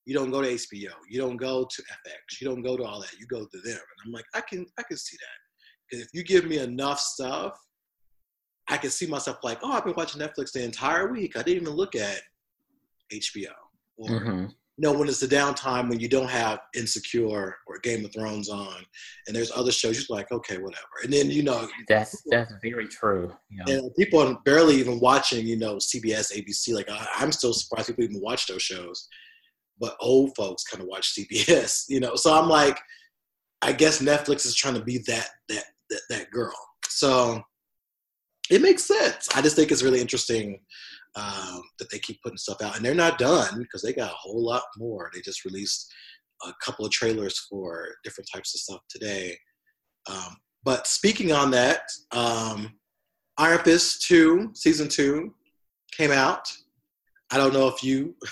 [0.06, 0.94] You don't go to HBO.
[1.10, 2.42] You don't go to FX.
[2.42, 3.14] You don't go to all that.
[3.20, 3.78] You go to them.
[3.78, 5.90] And I'm like, I can I can see that.
[5.90, 7.54] Because if you give me enough stuff,
[8.68, 11.36] I can see myself like, oh, I've been watching Netflix the entire week.
[11.36, 12.22] I didn't even look at
[13.12, 13.48] HBO.
[13.98, 14.46] Or Mm-hmm.
[14.82, 18.84] Know, when it's the downtime when you don't have Insecure or Game of Thrones on,
[19.28, 20.88] and there's other shows, you're like, okay, whatever.
[21.04, 23.34] And then you know, That's that's very true.
[23.50, 23.74] You know?
[23.74, 26.74] and people are barely even watching, you know, CBS, ABC.
[26.74, 29.08] Like I, I'm still surprised people even watch those shows.
[29.80, 32.16] But old folks kind of watch CBS, you know.
[32.16, 32.80] So I'm like,
[33.62, 36.54] I guess Netflix is trying to be that that that, that girl.
[36.88, 37.42] So
[38.50, 39.30] it makes sense.
[39.36, 40.60] I just think it's really interesting
[41.16, 44.16] um, that they keep putting stuff out, and they're not done because they got a
[44.16, 45.10] whole lot more.
[45.14, 45.92] They just released
[46.46, 49.38] a couple of trailers for different types of stuff today.
[50.10, 52.74] Um, but speaking on that, um,
[53.38, 55.34] Iron Fist 2, season 2,
[55.96, 56.52] came out.
[57.32, 58.16] I don't know if you.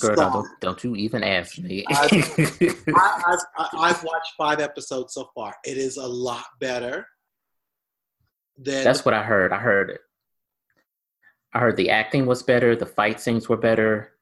[0.00, 0.32] Girl, Stop.
[0.32, 1.84] don't, don't you even ask me.
[1.88, 2.02] I,
[2.96, 5.54] I've, I- I've watched five episodes so far.
[5.64, 7.06] It is a lot better
[8.58, 8.82] than.
[8.82, 9.52] That's what I heard.
[9.52, 10.00] I heard it.
[11.54, 14.12] I heard the acting was better, the fight scenes were better.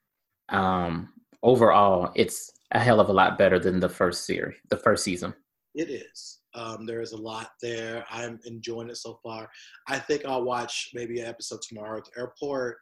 [0.51, 5.03] Um, overall, it's a hell of a lot better than the first series, the first
[5.03, 5.35] season.
[5.75, 6.41] It is.
[6.55, 8.05] Um, there is a lot there.
[8.11, 9.49] I'm enjoying it so far.
[9.89, 12.77] I think I'll watch maybe an episode tomorrow at the airport.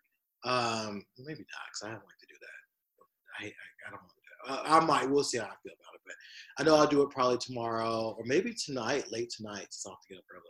[0.44, 3.44] Um, maybe not, because I don't like to do that.
[3.44, 4.20] I, I, I don't want to.
[4.48, 5.08] I, I might.
[5.08, 6.00] We'll see how I feel about it.
[6.04, 6.14] But
[6.58, 10.00] I know I'll do it probably tomorrow or maybe tonight, late tonight, since I'll have
[10.08, 10.42] to get up early.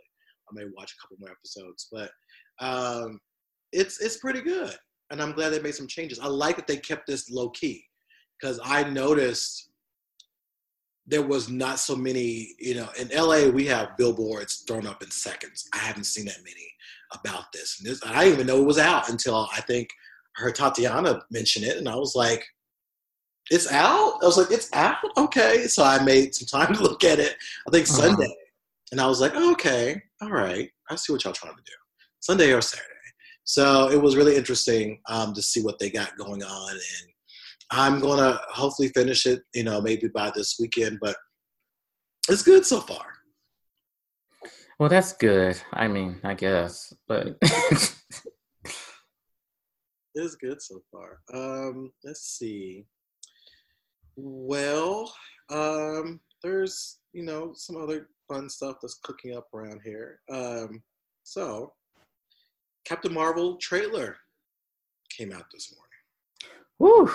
[0.49, 1.87] I may watch a couple more episodes.
[1.91, 2.09] But
[2.59, 3.19] um,
[3.71, 4.73] it's it's pretty good.
[5.09, 6.19] And I'm glad they made some changes.
[6.19, 7.83] I like that they kept this low key
[8.39, 9.69] because I noticed
[11.05, 15.11] there was not so many, you know, in LA we have billboards thrown up in
[15.11, 15.67] seconds.
[15.73, 16.67] I haven't seen that many
[17.13, 17.79] about this.
[17.79, 19.89] And this I didn't even know it was out until I think
[20.37, 22.45] I heard Tatiana mention it and I was like,
[23.49, 24.19] it's out?
[24.21, 24.95] I was like, it's out?
[25.17, 25.67] Okay.
[25.67, 27.35] So I made some time to look at it,
[27.67, 28.01] I think Uh-huh.
[28.07, 28.33] Sunday.
[28.91, 30.69] And I was like, okay, all right.
[30.89, 31.73] I see what y'all trying to do.
[32.19, 32.87] Sunday or Saturday.
[33.43, 37.11] So it was really interesting um, to see what they got going on and
[37.73, 41.15] I'm gonna hopefully finish it, you know, maybe by this weekend, but
[42.27, 43.05] it's good so far.
[44.77, 45.61] Well, that's good.
[45.71, 47.37] I mean, I guess, but
[50.13, 51.19] It's good so far.
[51.33, 52.85] Um, let's see.
[54.17, 55.11] Well,
[55.49, 60.19] um, there's you know some other fun stuff that's cooking up around here.
[60.29, 60.83] Um,
[61.23, 61.73] so,
[62.85, 64.17] Captain Marvel trailer
[65.15, 67.07] came out this morning.
[67.07, 67.11] whew,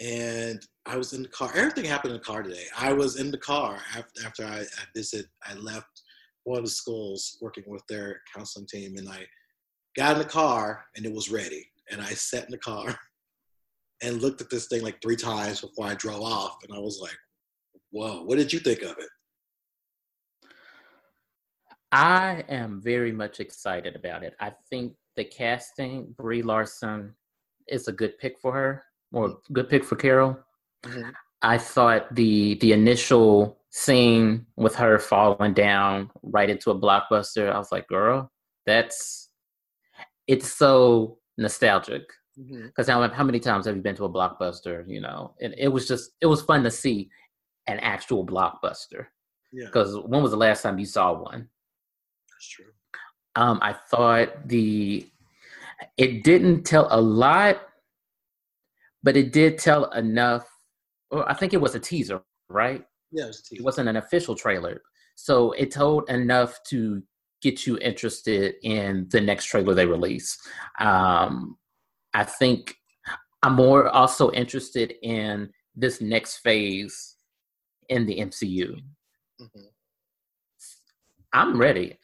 [0.00, 1.50] and I was in the car.
[1.54, 2.64] Everything happened in the car today.
[2.76, 5.26] I was in the car after after I, I visit.
[5.46, 6.02] I left
[6.44, 9.26] one of the schools working with their counseling team, and I
[9.96, 11.66] got in the car and it was ready.
[11.90, 12.98] And I sat in the car
[14.02, 16.98] and looked at this thing like three times before I drove off, and I was
[17.00, 17.16] like,
[17.90, 18.22] "Whoa!
[18.22, 19.08] What did you think of it?"
[21.92, 24.34] I am very much excited about it.
[24.40, 27.14] I think the casting, Brie Larson,
[27.68, 30.38] is a good pick for her, or good pick for Carol.
[30.84, 31.12] Mhm.
[31.42, 37.58] I thought the the initial scene with her falling down right into a blockbuster, I
[37.58, 38.30] was like, girl,
[38.66, 39.30] that's
[40.26, 42.02] it's so nostalgic.
[42.36, 44.88] Because how, how many times have you been to a blockbuster?
[44.88, 47.10] You know, and it was just it was fun to see
[47.66, 49.06] an actual blockbuster.
[49.52, 51.48] Yeah, Because when was the last time you saw one?
[52.40, 52.72] That's true.
[53.36, 55.06] Um, I thought the
[55.98, 57.60] it didn't tell a lot,
[59.02, 60.48] but it did tell enough.
[61.10, 62.82] Well, I think it was a teaser, right?
[63.12, 64.80] Yeah, it was a It wasn't an official trailer,
[65.16, 67.02] so it told enough to
[67.42, 70.38] get you interested in the next trailer they release.
[70.78, 71.58] Um,
[72.14, 72.74] I think
[73.42, 77.16] I'm more also interested in this next phase
[77.90, 78.76] in the MCU.
[79.40, 79.66] Mhm.
[81.32, 81.96] I'm ready.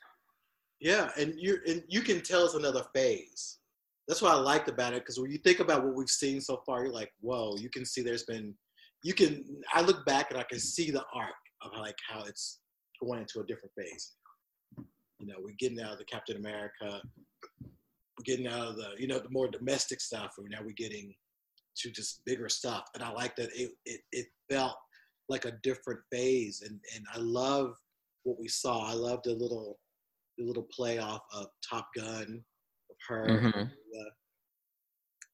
[0.87, 3.59] Yeah, and you and you can tell it's another phase.
[4.07, 6.63] That's what I liked about it because when you think about what we've seen so
[6.65, 7.57] far, you're like, whoa!
[7.57, 8.55] You can see there's been,
[9.03, 9.45] you can.
[9.75, 12.61] I look back and I can see the arc of like how it's
[13.03, 14.13] going into a different phase.
[15.19, 17.03] You know, we're getting out of the Captain America,
[17.61, 21.13] we're getting out of the you know the more domestic stuff, and now we're getting
[21.79, 22.85] to just bigger stuff.
[22.95, 24.77] And I like that it it, it felt
[25.29, 27.75] like a different phase, and and I love
[28.23, 28.89] what we saw.
[28.89, 29.81] I loved the little
[30.45, 32.43] little play off of Top Gun
[32.91, 33.27] of her.
[33.27, 33.63] Mm-hmm.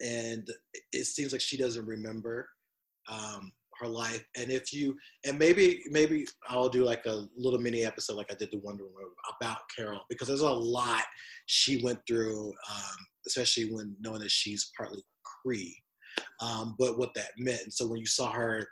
[0.04, 0.48] And
[0.92, 2.48] it seems like she doesn't remember
[3.08, 4.24] um, her life.
[4.36, 8.34] And if you and maybe maybe I'll do like a little mini episode like I
[8.34, 11.04] did the Wonder Woman about Carol because there's a lot
[11.46, 12.96] she went through, um,
[13.26, 15.02] especially when knowing that she's partly
[15.46, 15.74] Kree,
[16.40, 17.62] Um, but what that meant.
[17.62, 18.66] And so when you saw her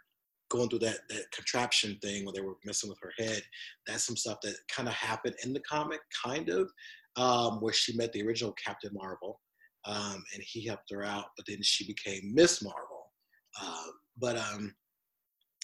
[0.50, 3.42] going through that that contraption thing when they were messing with her head,
[3.86, 6.70] that's some stuff that kind of happened in the comic, kind of,
[7.16, 9.40] um, where she met the original Captain Marvel,
[9.86, 11.26] um, and he helped her out.
[11.36, 13.12] But then she became Miss Marvel.
[13.60, 13.86] Uh,
[14.18, 14.74] but um,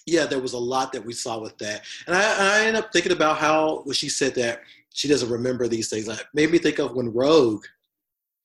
[0.07, 2.93] yeah, there was a lot that we saw with that, and I, I ended up
[2.93, 4.63] thinking about how when she said that
[4.95, 6.07] she doesn't remember these things.
[6.07, 7.65] That made me think of when Rogue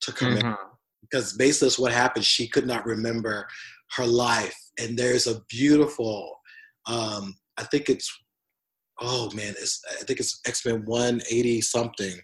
[0.01, 0.57] took her Mhm.
[1.01, 3.47] because based on what happened, she could not remember
[3.95, 4.55] her life.
[4.79, 6.35] And there's a beautiful,
[6.87, 8.11] um, I think it's,
[9.01, 12.15] oh man, it's, I think it's X Men 180 something,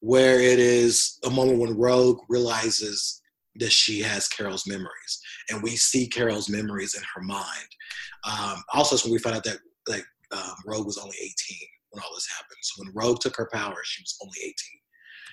[0.00, 3.20] where it is a moment when Rogue realizes
[3.56, 5.20] that she has Carol's memories,
[5.50, 7.68] and we see Carol's memories in her mind.
[8.24, 9.58] Um, also, it's when we find out that
[9.88, 11.34] like um, Rogue was only 18
[11.90, 12.58] when all this happened.
[12.62, 14.54] So when Rogue took her power, she was only 18.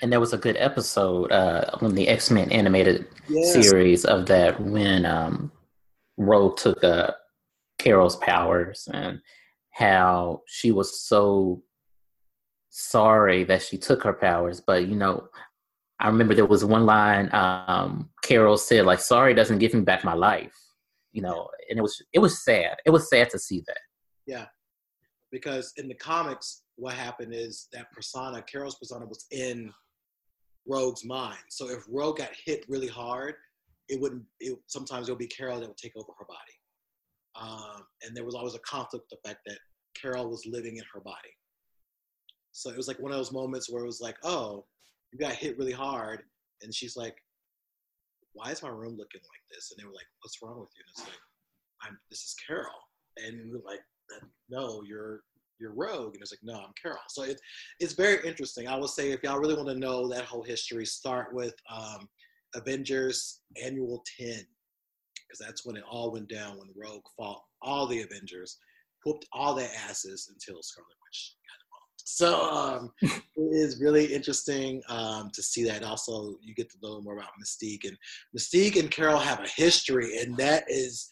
[0.04, 3.54] And there was a good episode uh, on the X Men animated Yes.
[3.54, 5.52] series of that when um,
[6.26, 7.12] Rogue took uh,
[7.78, 9.20] Carol's powers and
[9.72, 11.64] how she was so
[12.70, 14.62] sorry that she took her powers.
[14.62, 15.28] But you know,
[16.00, 20.04] I remember there was one line um, Carol said, like, "Sorry doesn't give me back
[20.04, 20.56] my life,"
[21.12, 22.78] you know, and it was it was sad.
[22.86, 23.80] It was sad to see that.
[24.26, 24.46] Yeah,
[25.32, 29.72] because in the comics, what happened is that persona, Carol's persona, was in
[30.68, 31.38] Rogue's mind.
[31.50, 33.36] So if Rogue got hit really hard,
[33.92, 34.24] it wouldn't.
[34.40, 36.58] It, sometimes it would be Carol that would take over her body,
[37.40, 39.60] um, and there was always a conflict the fact that
[40.00, 41.36] Carol was living in her body.
[42.54, 44.66] So it was like one of those moments where it was like, oh,
[45.12, 46.24] you got hit really hard,
[46.64, 47.16] and she's like,
[48.34, 49.72] why is my room looking like this?
[49.72, 50.84] And they were like, what's wrong with you?
[50.86, 51.20] And it's like,
[51.84, 51.98] I'm.
[52.10, 52.82] This is Carol,
[53.18, 53.82] and we were like
[54.50, 55.22] no, you're
[55.60, 56.98] you're Rogue, and it's like, no, I'm Carol.
[57.10, 57.42] So it's
[57.80, 58.68] it's very interesting.
[58.68, 62.08] I would say if y'all really want to know that whole history, start with um,
[62.56, 64.46] Avengers Annual Ten,
[65.16, 68.58] because that's when it all went down when Rogue fought all the Avengers,
[69.06, 72.02] whooped all their asses until Scarlet Witch got involved.
[72.04, 72.92] So um,
[73.36, 75.84] it is really interesting um, to see that.
[75.84, 77.98] Also, you get to know more about Mystique, and
[78.38, 81.08] Mystique and Carol have a history, and that is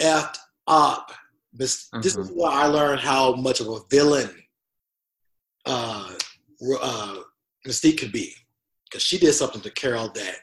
[0.00, 1.12] effed up.
[1.52, 4.30] This, this is where I learned how much of a villain
[5.66, 6.12] uh,
[6.80, 7.16] uh,
[7.66, 8.34] Mystique could be,
[8.90, 10.36] because she did something to Carol that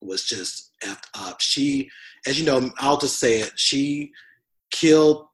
[0.00, 1.40] was just effed up.
[1.40, 1.90] She,
[2.26, 3.52] as you know, I'll just say it.
[3.56, 4.12] She
[4.70, 5.26] killed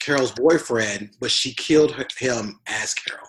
[0.00, 3.26] Carol's boyfriend, but she killed her, him as Carol.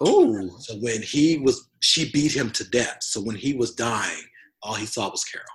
[0.00, 2.98] Oh, So when he was, she beat him to death.
[3.00, 4.24] So when he was dying,
[4.62, 5.46] all he saw was Carol.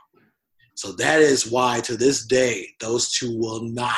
[0.75, 3.97] So that is why to this day, those two will not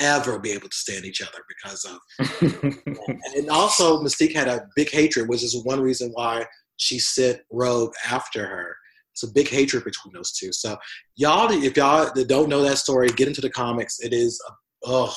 [0.00, 1.98] ever be able to stand each other because of.
[3.36, 6.44] and also, Mystique had a big hatred, which is one reason why
[6.76, 8.76] she sent Rogue after her.
[9.12, 10.52] It's a big hatred between those two.
[10.52, 10.76] So
[11.16, 14.00] y'all, if y'all that don't know that story, get into the comics.
[14.00, 14.40] It is,
[14.84, 15.14] oh,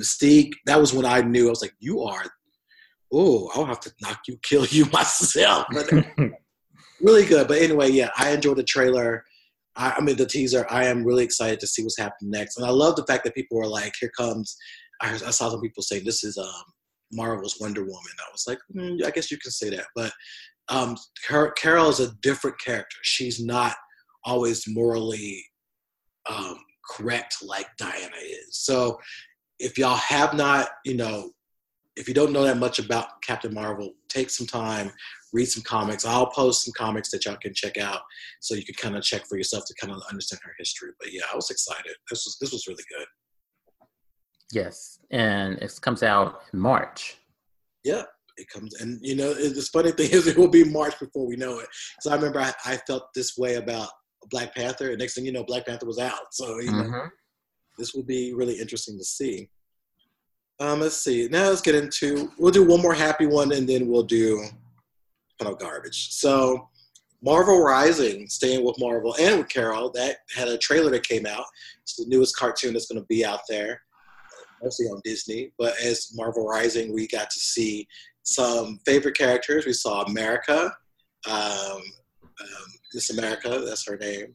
[0.00, 0.52] Mystique.
[0.66, 1.46] That was when I knew.
[1.46, 2.24] I was like, you are.
[3.12, 5.66] Oh, I'll have to knock you, kill you myself.
[7.02, 7.48] Really good.
[7.48, 9.24] But anyway, yeah, I enjoyed the trailer.
[9.76, 10.66] I, I mean, the teaser.
[10.70, 13.34] I am really excited to see what's happening next, and I love the fact that
[13.34, 14.56] people were like, "Here comes."
[15.00, 16.62] I, I saw some people say this is um,
[17.12, 18.12] Marvel's Wonder Woman.
[18.20, 20.12] I was like, mm, I guess you can say that, but
[20.68, 20.96] um,
[21.26, 22.96] Car- Carol is a different character.
[23.02, 23.74] She's not
[24.24, 25.44] always morally
[26.28, 26.56] um,
[26.88, 28.58] correct like Diana is.
[28.58, 28.98] So,
[29.58, 31.30] if y'all have not, you know,
[31.96, 34.90] if you don't know that much about Captain Marvel, take some time,
[35.32, 36.04] read some comics.
[36.04, 38.00] I'll post some comics that y'all can check out,
[38.40, 40.90] so you can kind of check for yourself to kind of understand her history.
[41.00, 41.94] But yeah, I was excited.
[42.10, 43.06] This was this was really good.
[44.52, 47.16] yes, and it comes out in March.
[47.84, 48.02] Yeah,
[48.36, 51.26] it comes, and you know, it- the funny thing is, it will be March before
[51.26, 51.68] we know it.
[52.00, 53.88] So I remember I, I felt this way about
[54.30, 56.32] Black Panther, and next thing you know, Black Panther was out.
[56.32, 57.08] So you know, Mhm.
[57.78, 59.48] this will be really interesting to see.
[60.60, 61.26] Um, let's see.
[61.28, 62.30] Now let's get into.
[62.38, 64.44] We'll do one more happy one, and then we'll do
[65.40, 66.10] kind of garbage.
[66.12, 66.68] So,
[67.24, 71.44] Marvel Rising, staying with Marvel and with Carol, that had a trailer that came out.
[71.82, 73.80] It's the newest cartoon that's going to be out there.
[74.62, 75.52] mostly on Disney.
[75.58, 77.86] But as Marvel Rising, we got to see
[78.24, 79.66] some favorite characters.
[79.66, 80.72] We saw America,
[81.30, 84.34] um, um, Miss America, that's her name.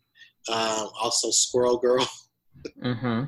[0.50, 2.08] Um, also, Squirrel Girl.
[2.84, 3.24] Mm-hmm.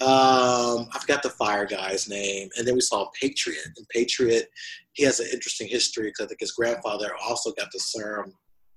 [0.00, 2.48] Um, I forgot the fire guy's name.
[2.56, 3.66] And then we saw Patriot.
[3.76, 4.48] And Patriot,
[4.92, 8.32] he has an interesting history because I think his grandfather also got the serum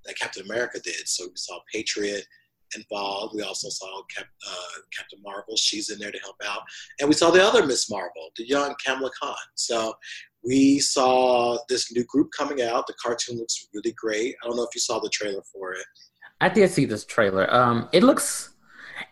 [0.05, 1.07] that Captain America did.
[1.07, 2.25] So we saw Patriot
[2.75, 3.35] involved.
[3.35, 5.55] We also saw Cap, uh, Captain Marvel.
[5.57, 6.61] She's in there to help out.
[6.99, 9.35] And we saw the other Miss Marvel, the young Kamala Khan.
[9.55, 9.93] So
[10.43, 12.87] we saw this new group coming out.
[12.87, 14.35] The cartoon looks really great.
[14.41, 15.85] I don't know if you saw the trailer for it.
[16.39, 17.53] I did see this trailer.
[17.53, 18.55] Um, it looks,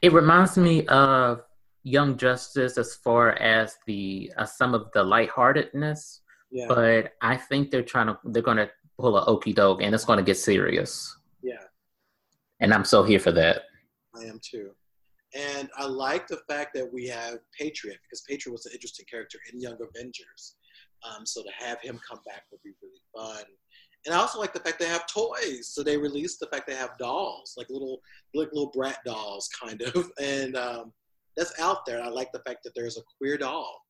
[0.01, 1.43] it reminds me of
[1.84, 6.22] Young Justice as far as the uh, some of the lightheartedness,
[6.52, 6.66] Yeah.
[6.68, 8.70] but I think they're trying to they're going to
[9.00, 11.16] pull a okey doke and it's going to get serious.
[11.42, 11.64] yeah.
[12.60, 13.64] And I'm so here for that.
[14.20, 14.72] I am too.
[15.34, 19.38] And I like the fact that we have Patriot because Patriot was an interesting character
[19.54, 20.56] in Young Avengers.
[21.08, 23.46] Um, so to have him come back would be really fun.
[24.06, 25.70] And I also like the fact they have toys.
[25.74, 28.02] So they released the fact they have dolls, like little
[28.34, 30.12] like little brat dolls, kind of.
[30.22, 30.92] And um,
[31.40, 32.04] that's out there.
[32.04, 33.82] I like the fact that there's a queer doll.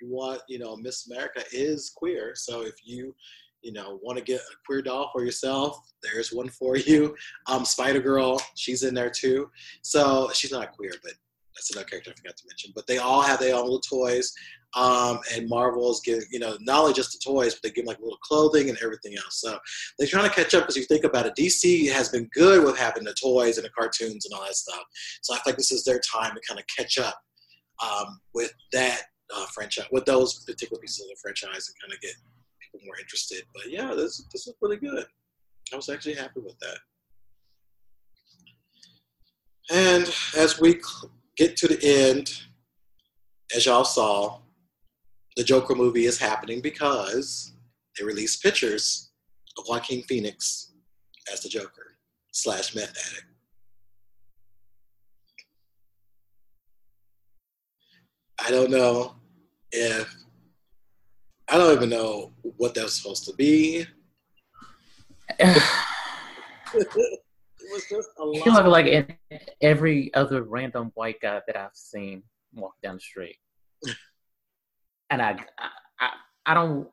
[0.00, 2.32] You want, you know, Miss America is queer.
[2.34, 3.14] So if you,
[3.62, 7.16] you know, want to get a queer doll for yourself, there's one for you.
[7.46, 9.50] Um, Spider Girl, she's in there too.
[9.82, 11.14] So she's not queer, but
[11.54, 12.72] that's another character I forgot to mention.
[12.74, 14.32] But they all have their own little toys.
[14.74, 17.88] Um, and Marvel's giving, you know, not only just the toys, but they give them
[17.88, 19.40] like little clothing and everything else.
[19.40, 19.58] So
[19.98, 22.78] they're trying to catch up because you think about it, DC has been good with
[22.78, 24.82] having the toys and the cartoons and all that stuff.
[25.20, 27.20] So I feel like this is their time to kind of catch up
[27.82, 29.02] um, with that
[29.34, 32.14] uh, franchise, with those particular pieces of the franchise and kind of get
[32.60, 33.42] people more interested.
[33.54, 35.04] But yeah, this this is really good.
[35.72, 36.78] I was actually happy with that.
[39.70, 42.32] And as we cl- get to the end,
[43.54, 44.38] as y'all saw,
[45.36, 47.52] the Joker movie is happening because
[47.98, 49.10] they released pictures
[49.58, 50.72] of Joaquin Phoenix
[51.32, 51.96] as the Joker
[52.32, 53.26] slash meth addict.
[58.44, 59.14] I don't know
[59.70, 60.12] if
[61.48, 63.86] I don't even know what that was supposed to be.
[67.72, 68.46] it was just a lot.
[68.46, 69.06] looked like in
[69.60, 72.22] every other random white guy that I've seen
[72.54, 73.36] walk down the street.
[75.10, 75.68] and I, I,
[76.00, 76.08] I,
[76.46, 76.88] I don't,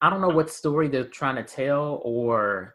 [0.00, 2.74] I don't know what story they're trying to tell, or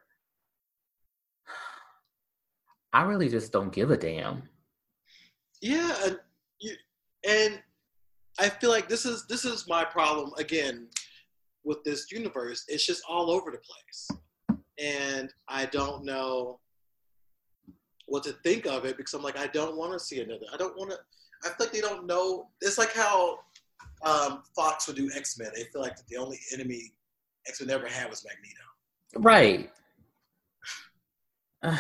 [2.94, 4.44] I really just don't give a damn.
[5.62, 6.20] Yeah, and,
[6.60, 6.74] you,
[7.28, 7.60] and
[8.40, 10.88] I feel like this is this is my problem again
[11.64, 12.66] with this universe.
[12.68, 14.10] It's just all over the place,
[14.80, 16.60] and I don't know
[18.12, 20.46] what to think of it because I'm like I don't want to see another.
[20.54, 20.98] I don't want to.
[21.44, 22.50] I feel like they don't know.
[22.62, 23.40] It's like how
[24.04, 25.50] um, Fox would do X Men.
[25.56, 26.94] They feel like the only enemy
[27.48, 28.62] X Men ever had was Magneto.
[29.30, 29.72] Right.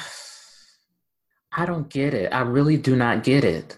[1.53, 2.31] I don't get it.
[2.33, 3.77] I really do not get it.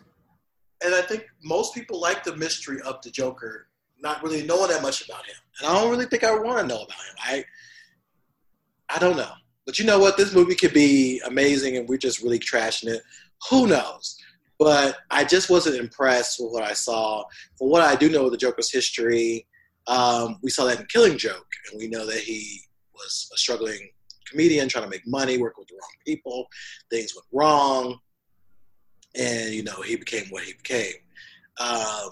[0.85, 3.67] and I think most people like the mystery of the Joker,
[3.99, 5.35] not really knowing that much about him.
[5.59, 7.15] And I don't really think I want to know about him.
[7.19, 7.45] I
[8.89, 9.31] I don't know.
[9.65, 10.17] But you know what?
[10.17, 13.01] This movie could be amazing and we're just really trashing it.
[13.49, 14.17] Who knows?
[14.59, 17.23] But I just wasn't impressed with what I saw.
[17.57, 19.47] For what I do know of the Joker's history,
[19.87, 22.61] um, we saw that in Killing Joke, and we know that he
[22.93, 23.89] was a struggling
[24.29, 26.47] comedian trying to make money, working with the wrong people.
[26.89, 27.99] Things went wrong
[29.15, 30.93] and you know he became what he became.
[31.59, 32.09] Um,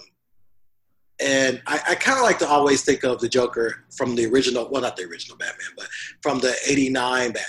[1.22, 4.68] and I, I kind of like to always think of the Joker from the original,
[4.70, 5.86] well, not the original Batman, but
[6.22, 7.44] from the '89 Batman.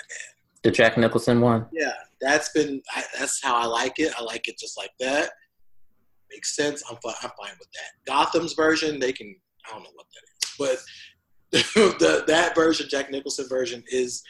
[0.64, 1.66] The Jack Nicholson one.
[1.72, 4.14] Yeah, that's been I, that's how I like it.
[4.18, 5.32] I like it just like that.
[6.32, 6.84] Makes sense.
[6.90, 7.16] I'm fine.
[7.22, 8.12] I'm fine with that.
[8.12, 9.36] Gotham's version, they can.
[9.68, 10.84] I don't know what that is,
[11.52, 14.24] but the that version, Jack Nicholson version, is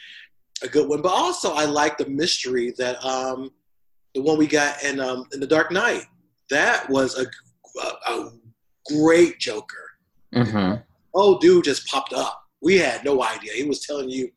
[0.62, 1.02] a good one.
[1.02, 3.50] But also, I like the mystery that um,
[4.14, 6.04] the one we got in um, in the Dark Knight.
[6.50, 7.24] That was a,
[7.80, 8.30] a, a
[8.86, 9.90] great Joker.
[10.34, 10.80] Mm-hmm.
[11.14, 12.42] Oh, dude just popped up.
[12.62, 13.52] We had no idea.
[13.52, 14.30] He was telling you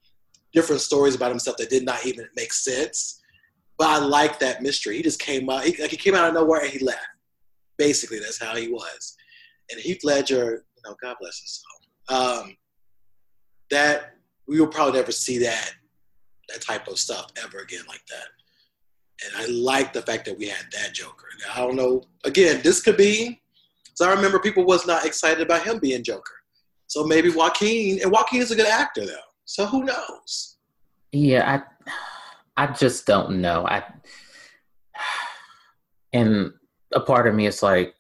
[0.54, 3.22] different stories about himself that did not even make sense.
[3.78, 4.98] But I like that mystery.
[4.98, 5.64] He just came out.
[5.64, 7.06] He, like he came out of nowhere and he left.
[7.78, 9.16] Basically, that's how he was.
[9.70, 12.18] And Heath Ledger, you know, God bless his soul.
[12.18, 12.58] Um,
[13.70, 14.16] that
[14.48, 15.74] we will probably never see that
[16.50, 18.28] that type of stuff ever again like that.
[19.26, 21.28] And I like the fact that we had that Joker.
[21.46, 22.04] Now, I don't know.
[22.24, 23.42] Again, this could be.
[23.98, 26.36] So I remember people was not excited about him being Joker.
[26.86, 29.16] So maybe Joaquin, and Joaquin is a good actor though.
[29.46, 30.58] So who knows?
[31.12, 31.64] Yeah,
[32.56, 33.66] I, I just don't know.
[33.66, 33.84] I,
[36.14, 36.54] and
[36.94, 37.96] a part of me is like,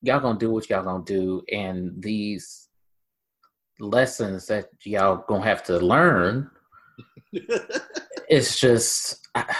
[0.00, 2.68] y'all gonna do what y'all gonna do, and these
[3.80, 6.52] lessons that y'all gonna have to learn.
[7.32, 9.56] it's just I,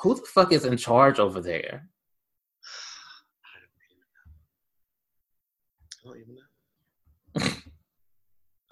[0.00, 1.88] who the fuck is in charge over there?
[6.04, 6.40] I don't even know.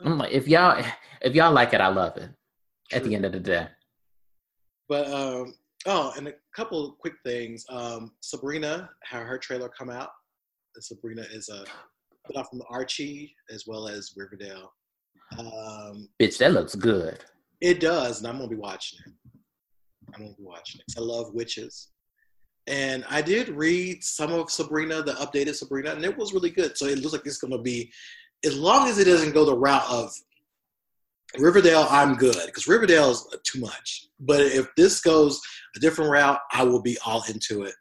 [0.05, 0.85] I'm like, if y'all
[1.21, 2.31] if y'all like it, I love it.
[2.93, 3.69] At the end of the day.
[4.89, 5.55] But um,
[5.87, 7.65] oh, and a couple quick things.
[7.71, 10.11] Um, Sabrina, how her trailer come out.
[10.75, 11.65] And Sabrina is a
[12.27, 14.73] put off from Archie as well as Riverdale.
[15.39, 17.19] Um, Bitch, that looks good.
[17.61, 19.13] it does, and I'm gonna be watching it.
[20.15, 20.95] I'm gonna be watching it.
[20.99, 21.89] I love witches,
[22.67, 26.77] and I did read some of Sabrina, the updated Sabrina, and it was really good.
[26.77, 27.91] So it looks like it's gonna be,
[28.45, 30.13] as long as it doesn't go the route of
[31.39, 34.07] Riverdale, I'm good because Riverdale is too much.
[34.21, 35.41] But if this goes
[35.77, 37.75] a different route, I will be all into it.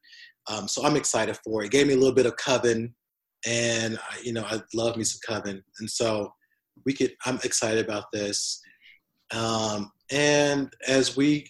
[0.49, 1.67] Um, so I'm excited for it.
[1.67, 1.71] it.
[1.71, 2.95] Gave me a little bit of Coven,
[3.45, 6.33] and I- you know I love me some Coven, and so
[6.85, 7.15] we could.
[7.25, 8.61] I'm excited about this.
[9.33, 11.47] Um, and as we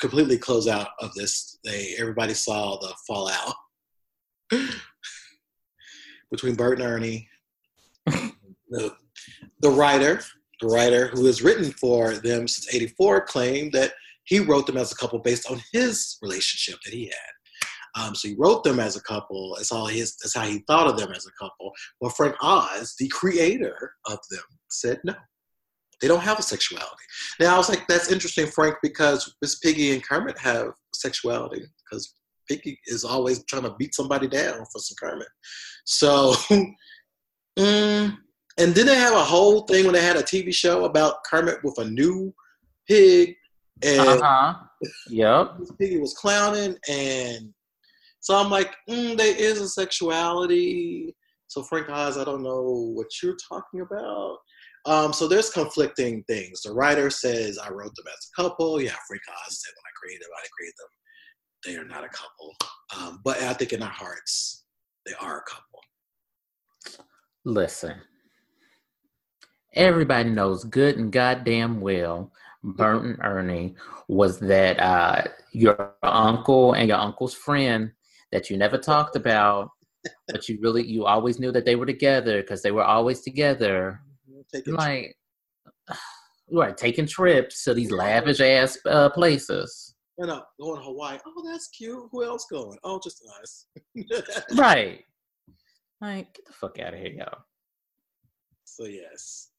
[0.00, 3.54] completely close out of this, they everybody saw the fallout
[6.30, 7.28] between Bert and Ernie.
[8.70, 8.94] the,
[9.60, 10.20] the writer,
[10.60, 13.92] the writer who has written for them since '84, claimed that
[14.24, 18.00] he wrote them as a couple based on his relationship that he had.
[18.00, 19.56] Um, so he wrote them as a couple.
[19.58, 20.16] It's all his.
[20.16, 21.72] That's how he thought of them as a couple.
[22.00, 25.14] Well, Frank Oz, the creator of them, said no.
[26.00, 27.04] They don't have a sexuality.
[27.40, 32.14] Now I was like, that's interesting, Frank, because Miss Piggy and Kermit have sexuality because
[32.48, 35.28] Piggy is always trying to beat somebody down for some Kermit.
[35.84, 36.34] So,
[37.58, 38.16] mm,
[38.58, 41.62] and then they have a whole thing when they had a TV show about Kermit
[41.64, 42.34] with a new
[42.88, 43.34] pig,
[43.82, 44.54] and Uh huh.
[45.08, 45.60] Yep.
[45.60, 47.52] Miss Piggy was clowning, and
[48.20, 51.14] so I'm like, mm, there is a sexuality.
[51.48, 54.36] So Frank Oz, I don't know what you're talking about.
[54.86, 56.62] Um, so there's conflicting things.
[56.62, 58.80] The writer says I wrote them as a couple.
[58.80, 60.88] Yeah, Frank Oz said when I created them, I created them.
[61.64, 62.54] They are not a couple.
[62.96, 64.64] Um, but I think in our hearts,
[65.06, 67.04] they are a couple.
[67.44, 67.94] Listen.
[69.74, 73.74] Everybody knows good and goddamn well Bert and Ernie
[74.08, 77.92] was that uh, your uncle and your uncle's friend
[78.32, 79.70] that you never talked about,
[80.28, 84.00] but you really you always knew that they were together because they were always together.
[84.52, 85.16] Taking Like,
[86.52, 89.94] right, taking trips to these lavish ass uh, places.
[90.18, 91.18] you know, going to Hawaii.
[91.26, 92.08] Oh, that's cute.
[92.12, 92.78] Who else going?
[92.84, 93.66] Oh, just us.
[94.56, 95.04] Right.
[96.00, 97.38] Like, get the fuck out of here, y'all.
[98.64, 99.49] So yes,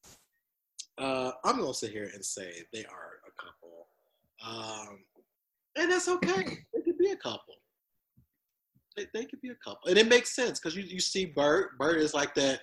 [1.01, 3.87] uh, I'm gonna sit here and say they are a couple,
[4.45, 4.99] um,
[5.75, 6.43] and that's okay.
[6.73, 7.55] they could be a couple.
[8.95, 11.77] They, they could be a couple, and it makes sense because you, you see Bert.
[11.79, 12.59] Bert is like that.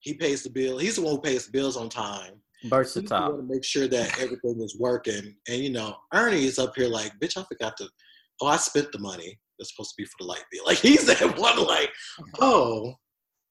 [0.00, 0.78] He pays the bill.
[0.78, 2.34] He's the one who pays the bills on time.
[2.68, 3.32] Burst the top.
[3.32, 5.34] want to make sure that everything is working.
[5.48, 7.88] And you know, Ernie is up here like, bitch, I forgot to.
[8.40, 10.64] Oh, I spent the money that's supposed to be for the light bill.
[10.66, 11.64] Like he's that one.
[11.64, 11.90] Like,
[12.40, 12.94] oh,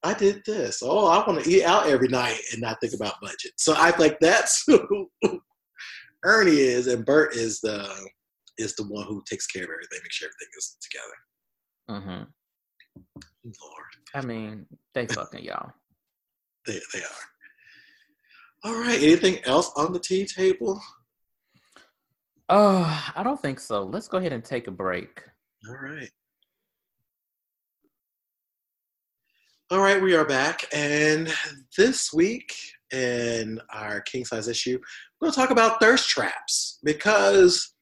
[0.08, 0.82] I did this.
[0.82, 3.52] Oh, I want to eat out every night and not think about budget.
[3.58, 5.10] So I like that's who
[6.24, 7.86] Ernie is, and Bert is the
[8.58, 12.08] is the one who takes care of everything, make sure everything is together.
[12.08, 12.24] hmm
[13.44, 15.72] Lord, I mean, they fucking y'all.
[16.66, 17.28] they they are.
[18.64, 19.02] All right.
[19.02, 20.82] Anything else on the tea table?
[22.50, 23.84] Oh, I don't think so.
[23.84, 25.22] Let's go ahead and take a break.
[25.68, 26.10] All right.
[29.70, 30.64] All right, we are back.
[30.72, 31.30] And
[31.78, 32.56] this week
[32.94, 34.80] in our king size issue,
[35.20, 37.74] we're going to talk about thirst traps because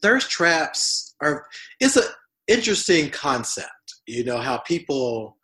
[0.00, 1.44] thirst traps are,
[1.80, 2.04] it's an
[2.48, 3.68] interesting concept.
[4.06, 5.36] You know, how people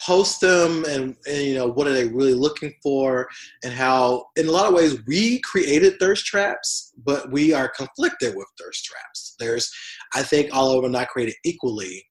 [0.00, 3.28] post them and, and, you know, what are they really looking for
[3.62, 8.34] and how, in a lot of ways, we created thirst traps, but we are conflicted
[8.34, 9.34] with thirst traps.
[9.38, 9.70] There's
[10.14, 12.02] I think all of them not created equally.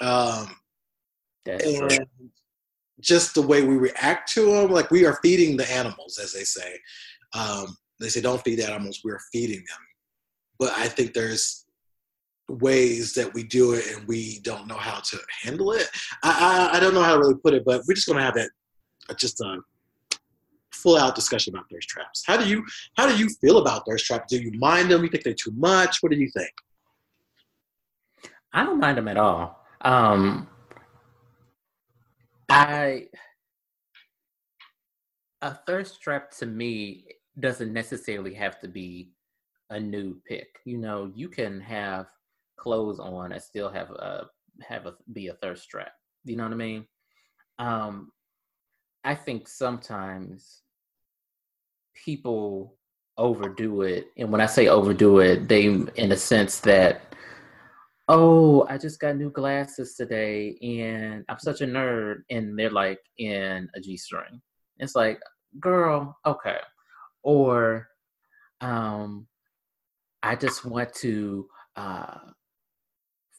[0.00, 0.54] Um,
[1.44, 1.88] That's true.
[1.90, 2.06] and
[3.00, 6.44] just the way we react to them, like we are feeding the animals, as they
[6.44, 6.78] say.
[7.34, 9.78] Um, they say don't feed the animals, we're feeding them.
[10.58, 11.66] But I think there's
[12.48, 15.88] ways that we do it and we don't know how to handle it.
[16.22, 18.24] I, I, I don't know how to really put it, but we're just going to
[18.24, 18.50] have that
[19.08, 19.58] uh, just a
[20.72, 22.22] full out discussion about thirst traps.
[22.26, 22.64] How do you
[22.96, 24.26] how do you feel about thirst traps?
[24.30, 25.02] Do you mind them?
[25.02, 25.98] You think they're too much?
[26.00, 26.50] What do you think?
[28.52, 29.64] I don't mind them at all.
[29.80, 30.48] Um,
[32.54, 33.08] I
[35.42, 37.04] a thirst trap to me
[37.40, 39.10] doesn't necessarily have to be
[39.70, 40.60] a new pick.
[40.64, 42.06] You know, you can have
[42.56, 44.28] clothes on and still have a
[44.62, 45.92] have a be a thirst trap.
[46.24, 46.86] You know what I mean?
[47.58, 48.12] Um,
[49.02, 50.62] I think sometimes
[52.04, 52.76] people
[53.18, 54.06] overdo it.
[54.16, 57.14] And when I say overdo it, they in the sense that,
[58.08, 62.22] oh, I just got new glasses today and I'm such a nerd.
[62.30, 64.40] And they're like in a G string.
[64.78, 65.20] It's like,
[65.60, 66.58] girl, okay.
[67.22, 67.88] Or
[68.60, 69.26] um
[70.22, 72.18] I just want to uh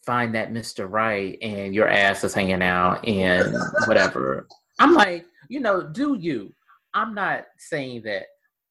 [0.05, 0.87] find that Mr.
[0.89, 3.55] Right and your ass is hanging out and
[3.87, 4.47] whatever.
[4.79, 6.53] I'm like, you know, do you?
[6.93, 8.23] I'm not saying that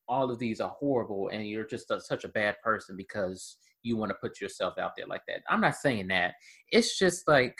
[0.09, 3.97] all of these are horrible and you're just a, such a bad person because you
[3.97, 5.43] want to put yourself out there like that.
[5.49, 6.35] I'm not saying that.
[6.73, 7.57] It's just like,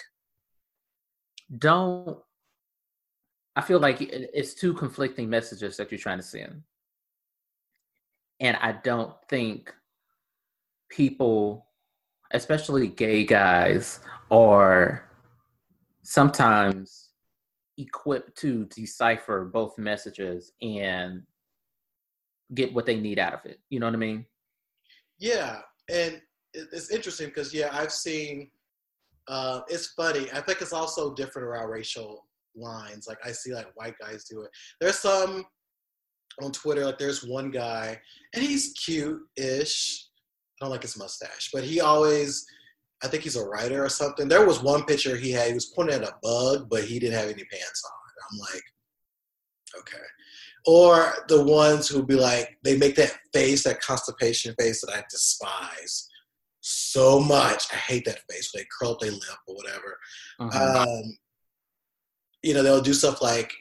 [1.59, 2.19] don't.
[3.57, 6.63] I feel like it's two conflicting messages that you're trying to send.
[8.41, 9.73] And I don't think
[10.91, 11.67] people,
[12.33, 14.01] especially gay guys,
[14.31, 15.09] are
[16.03, 17.11] sometimes
[17.79, 21.23] equipped to decipher both messages and
[22.55, 23.61] get what they need out of it.
[23.71, 24.27] You know what I mean?
[25.19, 25.61] Yeah,
[25.91, 26.21] and
[26.53, 28.51] it's interesting because yeah, I've seen.
[29.27, 30.27] Uh, it's funny.
[30.33, 33.09] I think it's also different around racial lines.
[33.09, 34.51] Like I see like white guys do it.
[34.81, 35.45] There's some
[36.43, 36.85] on Twitter.
[36.85, 37.99] Like there's one guy,
[38.35, 40.07] and he's cute-ish.
[40.61, 42.45] I don't like his mustache, but he always.
[43.03, 44.29] I think he's a writer or something.
[44.29, 45.49] There was one picture he had.
[45.49, 48.31] He was pointing at a bug, but he didn't have any pants on.
[48.33, 48.63] I'm like,
[49.81, 50.05] okay
[50.67, 55.03] or the ones who be like they make that face that constipation face that i
[55.11, 56.09] despise
[56.67, 57.67] so much.
[57.73, 59.99] I hate that face they curl up their lip or whatever.
[60.41, 60.77] Mm-hmm.
[60.77, 61.17] um,
[62.43, 63.53] you know they'll do stuff like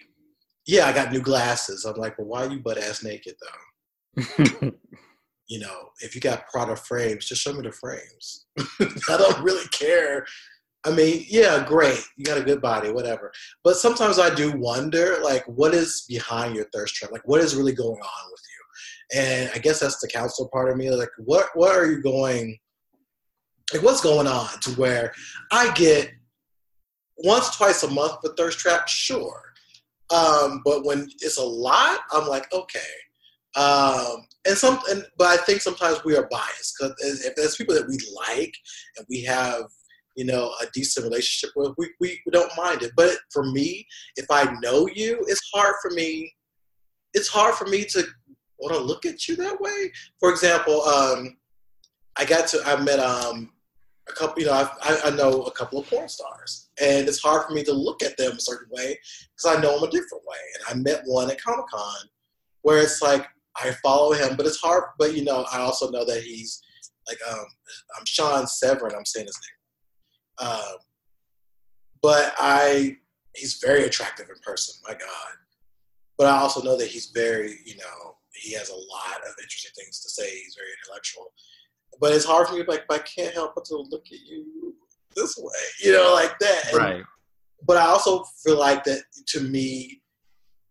[0.66, 1.86] yeah i got new glasses.
[1.86, 4.72] I'm like well why are you butt ass naked though?
[5.50, 8.46] You know if you got prada frames just show me the frames.
[8.60, 10.26] I don't really care
[10.86, 12.04] I mean, yeah, great.
[12.18, 13.32] You got a good body, whatever.
[13.64, 17.12] But sometimes I do wonder, like, what is behind your thirst trap?
[17.12, 19.20] Like, what is really going on with you?
[19.22, 20.90] And I guess that's the counselor part of me.
[20.90, 22.58] Like, what what are you going?
[23.74, 25.14] Like, what's going on to where
[25.52, 26.12] I get
[27.18, 28.88] once, twice a month for thirst trap?
[28.88, 29.54] Sure.
[30.14, 32.80] Um, but when it's a lot, I'm like, okay.
[33.56, 37.76] Um, and some, and, but I think sometimes we are biased because if there's people
[37.76, 38.54] that we like
[38.98, 39.66] and we have
[40.16, 42.92] you know, a decent relationship with, we, we, we don't mind it.
[42.96, 43.86] But for me,
[44.16, 46.32] if I know you, it's hard for me.
[47.14, 48.04] It's hard for me to
[48.60, 49.92] want to look at you that way.
[50.20, 51.38] For example, um,
[52.18, 53.52] I got to I met um,
[54.10, 54.42] a couple.
[54.42, 57.64] You know, I, I know a couple of porn stars, and it's hard for me
[57.64, 58.98] to look at them a certain way
[59.36, 60.38] because I know them a different way.
[60.56, 62.08] And I met one at Comic Con
[62.62, 64.84] where it's like I follow him, but it's hard.
[64.98, 66.62] But you know, I also know that he's
[67.08, 67.46] like um,
[67.98, 68.96] I'm Sean Severin.
[68.96, 69.53] I'm saying his name
[70.40, 70.78] um,
[72.02, 72.98] but I,
[73.36, 74.76] he's very attractive in person.
[74.88, 75.34] My God.
[76.18, 79.72] But I also know that he's very, you know, he has a lot of interesting
[79.76, 80.30] things to say.
[80.30, 81.34] He's very intellectual.
[82.00, 84.76] But it's hard for me, like, I can't help but to look at you
[85.16, 86.70] this way, you know, like that.
[86.70, 87.04] And, right.
[87.66, 90.02] But I also feel like that to me,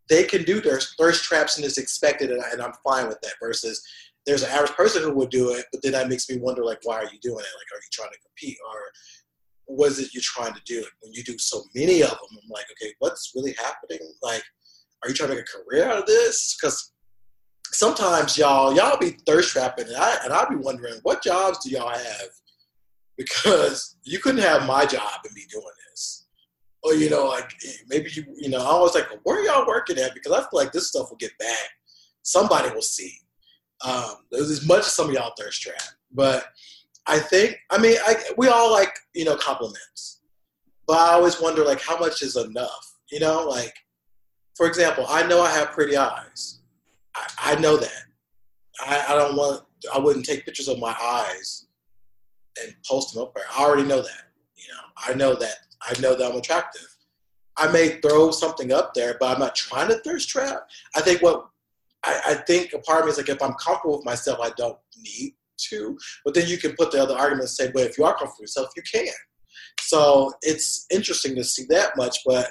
[0.08, 3.20] they can do their thirst traps and it's expected, and, I, and I'm fine with
[3.22, 3.34] that.
[3.40, 3.82] Versus,
[4.26, 6.80] there's an average person who would do it, but then that makes me wonder, like,
[6.82, 7.56] why are you doing it?
[7.56, 8.80] Like, are you trying to compete, or
[9.66, 10.84] what is it you're trying to do?
[11.00, 14.00] When you do so many of them, I'm like, okay, what's really happening?
[14.22, 14.42] Like,
[15.02, 16.56] are you trying to make a career out of this?
[16.60, 16.92] Because
[17.72, 21.70] sometimes y'all y'all be thirst trapping, and I and I'll be wondering what jobs do
[21.70, 22.28] y'all have?
[23.16, 26.26] Because you couldn't have my job and be doing this,
[26.82, 27.52] or you know, like
[27.88, 30.14] maybe you you know, I was like, where y'all working at?
[30.14, 31.68] Because I feel like this stuff will get back.
[32.22, 33.12] Somebody will see.
[33.84, 35.82] Um, as much as some of y'all thirst trap,
[36.12, 36.44] but
[37.06, 40.20] I think, I mean, I, we all like, you know, compliments.
[40.86, 42.94] But I always wonder, like, how much is enough?
[43.10, 43.74] You know, like,
[44.56, 46.60] for example, I know I have pretty eyes.
[47.16, 48.02] I, I know that.
[48.80, 51.66] I, I don't want, I wouldn't take pictures of my eyes
[52.62, 53.44] and post them up there.
[53.56, 54.24] I already know that.
[54.56, 55.56] You know, I know that.
[55.82, 56.86] I know that I'm attractive.
[57.56, 60.68] I may throw something up there, but I'm not trying to thirst trap.
[60.96, 61.48] I think what
[62.04, 64.50] I, I think a part of me is like if I'm comfortable with myself, I
[64.56, 65.34] don't need
[65.70, 65.98] to.
[66.24, 68.36] But then you can put the other argument and say, well, if you are comfortable
[68.40, 69.12] with yourself, you can.
[69.80, 72.18] So it's interesting to see that much.
[72.24, 72.50] But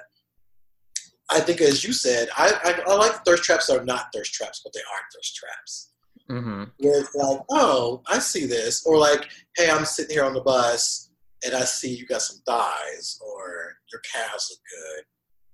[1.30, 4.34] I think, as you said, I, I, I like thirst traps that are not thirst
[4.34, 5.92] traps, but they are thirst traps.
[6.30, 6.64] Mm-hmm.
[6.80, 8.86] Where it's like, oh, I see this.
[8.86, 11.10] Or like, hey, I'm sitting here on the bus
[11.44, 15.04] and I see you got some thighs or your calves look good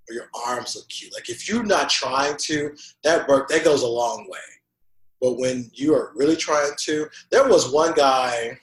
[0.10, 1.14] or your arms look cute.
[1.14, 4.40] Like if you're not trying to, that work that goes a long way.
[5.22, 8.60] But when you are really trying to, there was one guy,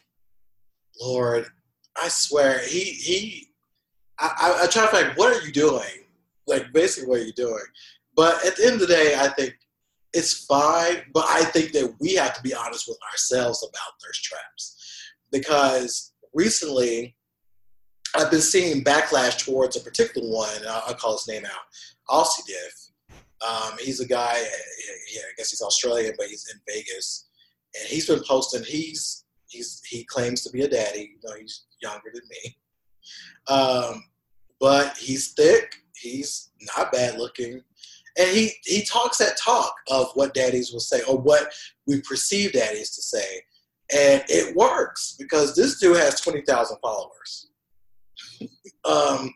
[1.00, 1.46] Lord,
[2.00, 3.48] I swear, he he
[4.18, 6.04] I, I, I try to find what are you doing?
[6.46, 7.64] Like basically, what are you doing?
[8.16, 9.54] But at the end of the day, I think
[10.12, 11.02] it's fine.
[11.12, 14.76] But I think that we have to be honest with ourselves about thirst traps
[15.32, 17.16] because recently
[18.16, 20.48] I've been seeing backlash towards a particular one.
[20.68, 21.62] I'll, I'll call his name out,
[22.08, 22.83] Aussie Diff.
[23.46, 24.34] Um, he's a guy.
[25.12, 27.28] Yeah, I guess he's Australian, but he's in Vegas,
[27.78, 28.64] and he's been posting.
[28.64, 31.16] He's he's he claims to be a daddy.
[31.22, 32.56] You know, he's younger than me,
[33.48, 34.04] um,
[34.60, 35.74] but he's thick.
[35.96, 37.60] He's not bad looking,
[38.18, 41.52] and he he talks that talk of what daddies will say or what
[41.86, 43.42] we perceive daddies to say,
[43.94, 47.50] and it works because this dude has twenty thousand followers.
[48.84, 49.32] um,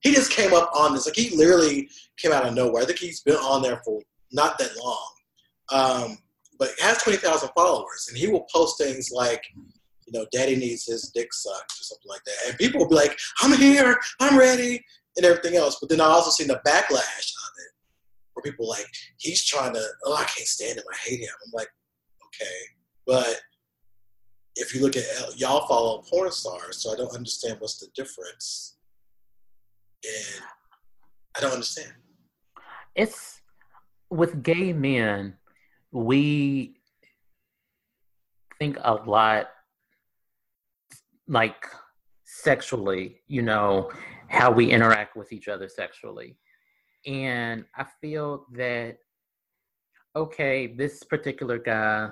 [0.00, 2.82] he just came up on this like he literally came out of nowhere.
[2.82, 4.00] I think he's been on there for
[4.32, 5.12] not that long,
[5.72, 6.18] um,
[6.58, 9.42] but has twenty thousand followers, and he will post things like,
[10.06, 12.94] you know, "Daddy needs his dick sucked" or something like that, and people will be
[12.94, 14.84] like, "I'm here, I'm ready,"
[15.16, 15.78] and everything else.
[15.80, 17.72] But then I also seen the backlash of it,
[18.34, 18.86] where people like,
[19.18, 21.68] "He's trying to, oh, I can't stand him, I hate him." I'm like,
[22.26, 22.56] okay,
[23.06, 23.40] but
[24.56, 25.04] if you look at
[25.36, 28.76] y'all follow porn stars, so I don't understand what's the difference.
[30.04, 30.42] And
[31.36, 31.92] I don't understand.
[32.94, 33.40] It's
[34.10, 35.36] with gay men,
[35.92, 36.76] we
[38.58, 39.50] think a lot
[41.28, 41.66] like
[42.24, 43.90] sexually, you know,
[44.28, 46.36] how we interact with each other sexually.
[47.06, 48.98] And I feel that,
[50.14, 52.10] okay, this particular guy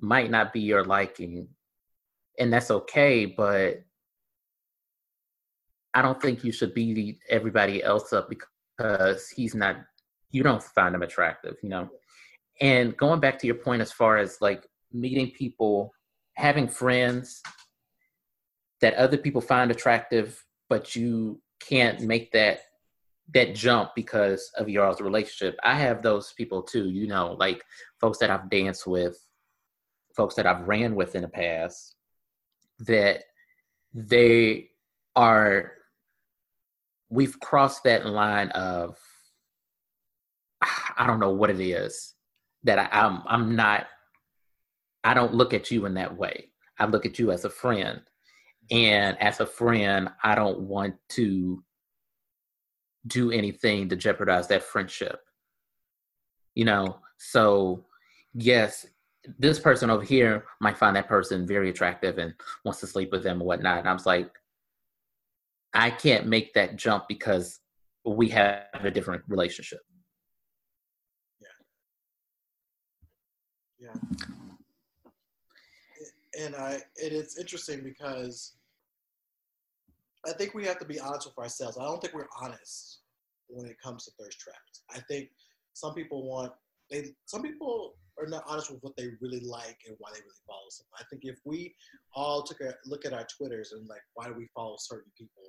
[0.00, 1.48] might not be your liking,
[2.38, 3.82] and that's okay, but
[5.94, 9.76] I don't think you should beat everybody else up because he's not,
[10.30, 11.88] you don't find him attractive, you know?
[12.60, 15.92] And going back to your point as far as like meeting people,
[16.34, 17.42] having friends
[18.80, 22.60] that other people find attractive, but you can't make that
[23.32, 25.56] that jump because of your relationship.
[25.62, 27.62] I have those people too, you know, like
[28.00, 29.24] folks that I've danced with,
[30.16, 31.94] folks that I've ran with in the past,
[32.80, 33.22] that
[33.94, 34.70] they
[35.14, 35.72] are
[37.10, 38.96] we've crossed that line of
[40.96, 42.14] I don't know what it is
[42.64, 43.86] that I, I'm I'm not
[45.02, 46.50] I don't look at you in that way.
[46.78, 48.00] I look at you as a friend.
[48.70, 51.64] And as a friend, I don't want to
[53.06, 55.20] do anything to jeopardize that friendship.
[56.54, 57.86] You know, so
[58.34, 58.86] yes,
[59.38, 62.34] this person over here might find that person very attractive and
[62.64, 63.78] wants to sleep with them and whatnot.
[63.78, 64.30] And I was like,
[65.74, 67.60] I can't make that jump because
[68.04, 69.80] we have a different relationship.
[73.78, 73.88] Yeah.
[73.92, 74.26] Yeah.
[76.44, 78.54] And I, and it's interesting because
[80.26, 81.78] I think we have to be honest with ourselves.
[81.78, 83.00] I don't think we're honest
[83.48, 84.82] when it comes to thirst traps.
[84.94, 85.30] I think
[85.74, 86.52] some people want
[86.90, 90.44] they some people are not honest with what they really like and why they really
[90.46, 90.98] follow someone.
[90.98, 91.74] I think if we
[92.14, 95.42] all took a look at our Twitters and like why do we follow certain people,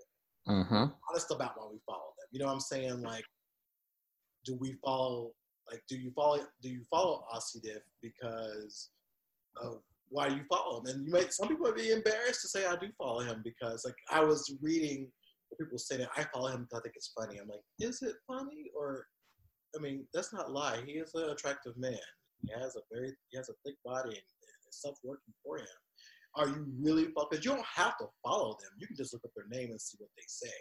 [0.48, 0.86] mm-hmm.
[1.10, 2.28] honest about why we follow them.
[2.32, 3.02] You know what I'm saying?
[3.02, 3.26] Like,
[4.46, 5.32] do we follow?
[5.70, 6.40] Like, do you follow?
[6.62, 8.90] Do you follow Aussie Diff because
[9.62, 10.88] of why you follow him?
[10.88, 13.86] And you might some people would be embarrassed to say I do follow him because
[13.86, 15.12] like I was reading
[15.58, 17.40] people say that I follow him because I think it's funny.
[17.40, 19.06] I'm like, is it funny or
[19.76, 20.82] I mean, that's not lie.
[20.86, 21.98] He is an attractive man.
[22.42, 25.68] He has a very he has a thick body and, and stuff working for him.
[26.36, 28.72] Are you really because you don't have to follow them.
[28.78, 30.54] You can just look up their name and see what they say.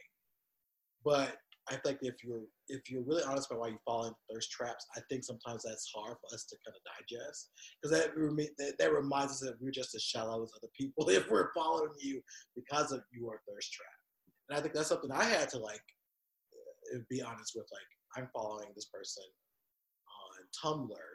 [1.04, 1.36] But
[1.70, 4.84] I think if you're if you're really honest about why you fall into thirst traps,
[4.96, 7.50] I think sometimes that's hard for us to kind of digest
[7.80, 8.14] because that,
[8.58, 11.92] that that reminds us that we're just as shallow as other people if we're following
[12.00, 12.20] you
[12.56, 13.88] because of your thirst trap.
[14.48, 15.82] And I think that's something I had to like
[16.94, 17.66] uh, be honest with.
[17.70, 19.24] Like I'm following this person
[20.10, 21.10] on Tumblr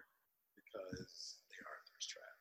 [0.55, 2.35] because they are a thirst trap.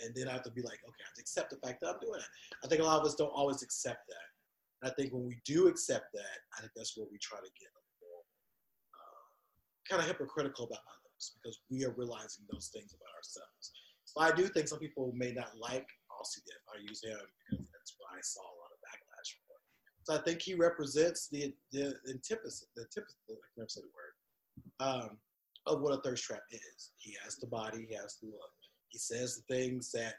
[0.00, 1.94] And then I have to be like, okay, I have to accept the fact that
[1.94, 2.30] I'm doing it.
[2.64, 4.28] I think a lot of us don't always accept that.
[4.80, 7.52] And I think when we do accept that, I think that's where we try to
[7.58, 8.24] get a little
[8.96, 9.26] uh,
[9.88, 13.72] kind of hypocritical about others because we are realizing those things about ourselves.
[14.04, 16.62] So I do think some people may not like Aussie Diff.
[16.68, 17.16] I use him
[17.48, 19.56] because that's what I saw a lot of backlash for.
[20.04, 23.94] So I think he represents the the antithesis, the antithesis, I can never say the
[23.94, 24.14] word,
[24.80, 25.18] um,
[25.66, 26.90] of what a thirst trap is.
[26.98, 28.52] He has the body, he has the look.
[28.92, 30.14] He says the things that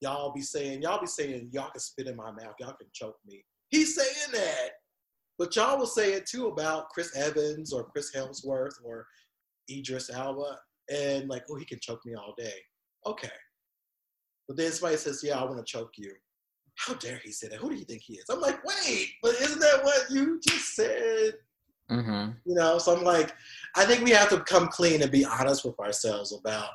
[0.00, 0.82] y'all be saying.
[0.82, 3.44] Y'all be saying y'all can spit in my mouth, y'all can choke me.
[3.70, 4.70] He's saying that,
[5.38, 9.06] but y'all will say it too about Chris Evans or Chris Hemsworth or
[9.70, 10.58] Idris Elba,
[10.90, 12.54] and like, oh, he can choke me all day.
[13.06, 13.30] Okay,
[14.46, 16.12] but then somebody says, yeah, I want to choke you.
[16.76, 17.58] how dare he say that?
[17.58, 18.24] Who do you think he is?
[18.30, 21.34] I'm like, wait, but isn't that what you just said?
[21.90, 22.32] Mm-hmm.
[22.44, 23.34] You know, so I'm like,
[23.76, 26.70] I think we have to come clean and be honest with ourselves about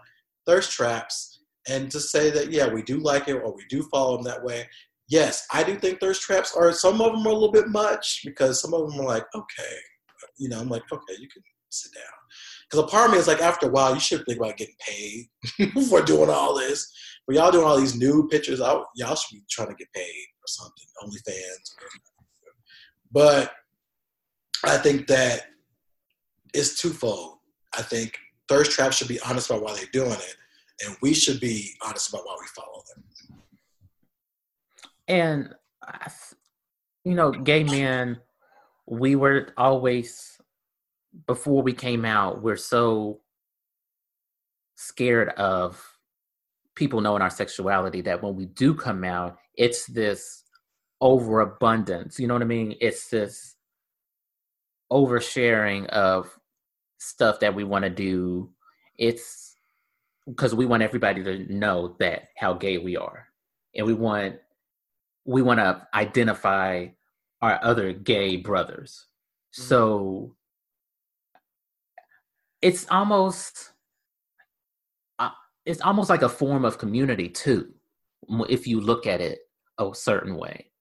[0.45, 4.18] thirst traps and to say that, yeah, we do like it or we do follow
[4.18, 4.68] them that way.
[5.09, 8.22] Yes, I do think thirst traps are, some of them are a little bit much
[8.26, 9.76] because some of them are like, okay,
[10.38, 12.03] you know, I'm like, okay, you can sit down.
[12.70, 14.76] Because a part of me is like, after a while, you should think about getting
[14.80, 15.28] paid
[15.89, 16.91] for doing all this.
[17.28, 20.03] But y'all doing all these new pictures, I, y'all should be trying to get paid
[20.03, 21.76] or something, OnlyFans.
[23.11, 23.51] But
[24.66, 25.43] I think that
[26.53, 27.38] it's twofold.
[27.78, 30.36] I think thirst traps should be honest about why they're doing it,
[30.82, 33.03] and we should be honest about why we follow them.
[35.07, 35.53] And
[37.03, 38.19] you know, gay men,
[38.86, 40.39] we were always
[41.28, 43.19] before we came out, we're so
[44.76, 45.97] scared of
[46.76, 50.43] people knowing our sexuality that when we do come out, it's this
[51.01, 52.19] overabundance.
[52.19, 52.76] You know what I mean?
[52.82, 53.55] It's this
[54.91, 56.39] oversharing of
[56.97, 58.49] stuff that we want to do.
[58.97, 59.42] It's
[60.28, 63.28] because we want everybody to know that how gay we are,
[63.76, 64.38] and we want
[65.26, 66.88] we want to identify
[67.41, 69.07] our other gay brothers.
[69.55, 69.67] Mm-hmm.
[69.67, 70.36] So
[72.61, 73.71] it's almost
[75.19, 75.32] uh,
[75.65, 77.74] it's almost like a form of community too
[78.47, 79.39] if you look at it
[79.80, 80.71] a certain way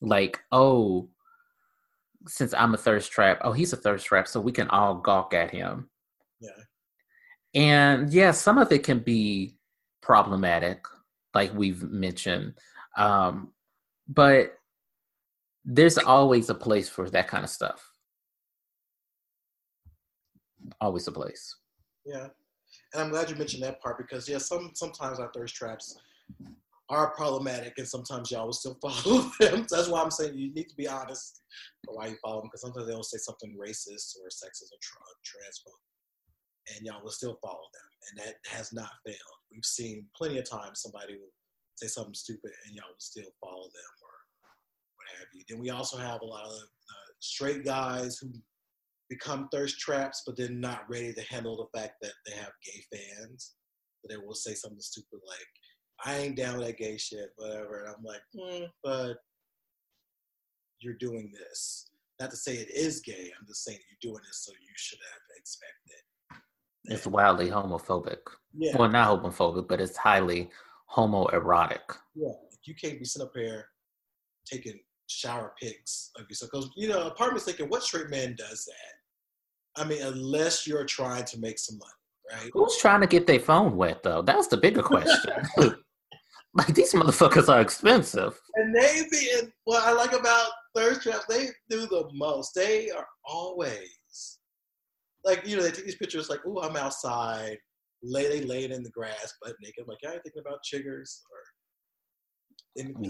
[0.00, 1.08] like oh
[2.26, 5.34] since I'm a thirst trap, oh, he's a thirst trap, so we can all gawk
[5.34, 5.88] at him.
[6.40, 6.50] Yeah.
[7.54, 9.56] And yeah, some of it can be
[10.02, 10.84] problematic,
[11.34, 12.54] like we've mentioned.
[12.96, 13.52] Um,
[14.08, 14.54] but
[15.64, 17.92] there's always a place for that kind of stuff.
[20.80, 21.56] Always a place.
[22.04, 22.28] Yeah.
[22.92, 25.96] And I'm glad you mentioned that part because yeah, some sometimes our thirst traps
[26.88, 29.66] are problematic, and sometimes y'all will still follow them.
[29.68, 31.40] So that's why I'm saying you need to be honest
[31.86, 35.89] why you follow them, because sometimes they'll say something racist or sexist or tra- transphobic,
[36.76, 39.40] and y'all will still follow them, and that has not failed.
[39.52, 41.32] We've seen plenty of times somebody will
[41.76, 44.14] say something stupid, and y'all will still follow them or
[44.96, 45.42] what have you.
[45.48, 48.28] Then we also have a lot of uh, straight guys who
[49.08, 52.96] become thirst traps, but they're not ready to handle the fact that they have gay
[52.96, 53.54] fans.
[54.02, 55.46] But they will say something stupid like,
[56.06, 57.84] I ain't down with that gay shit, whatever.
[57.84, 59.16] And I'm like, mm, but
[60.78, 61.90] you're doing this.
[62.18, 63.30] Not to say it is gay.
[63.38, 66.00] I'm just saying you're doing this, so you should have expected.
[66.84, 68.18] It's wildly homophobic.
[68.56, 68.76] Yeah.
[68.76, 70.50] Well, not homophobic, but it's highly
[70.94, 71.80] homoerotic.
[72.14, 72.32] Yeah.
[72.64, 73.66] You can't be sitting up here
[74.46, 76.50] taking shower pics of yourself.
[76.52, 79.82] Because, you know, apartment's thinking, what straight man does that?
[79.82, 82.50] I mean, unless you're trying to make some money, right?
[82.52, 84.22] Who's trying to get their phone wet, though?
[84.22, 85.32] That's the bigger question.
[86.52, 88.40] Like these motherfuckers are expensive.
[88.56, 89.30] And they be
[89.64, 92.54] what I like about thirst traps, they do the most.
[92.54, 93.99] They are always
[95.24, 97.58] like, you know, they take these pictures like, oh, I'm outside.
[98.02, 99.82] Lay they lay it in the grass, butt naked.
[99.82, 101.40] I'm like, yeah, I thinking about chiggers or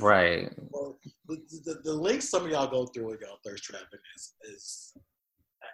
[0.01, 0.51] right.
[0.71, 0.99] Well,
[1.29, 3.87] the, the, the links some of y'all go through with y'all thirst trapping
[4.17, 4.93] is is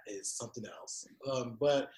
[0.06, 1.06] is something else.
[1.32, 1.88] Um, but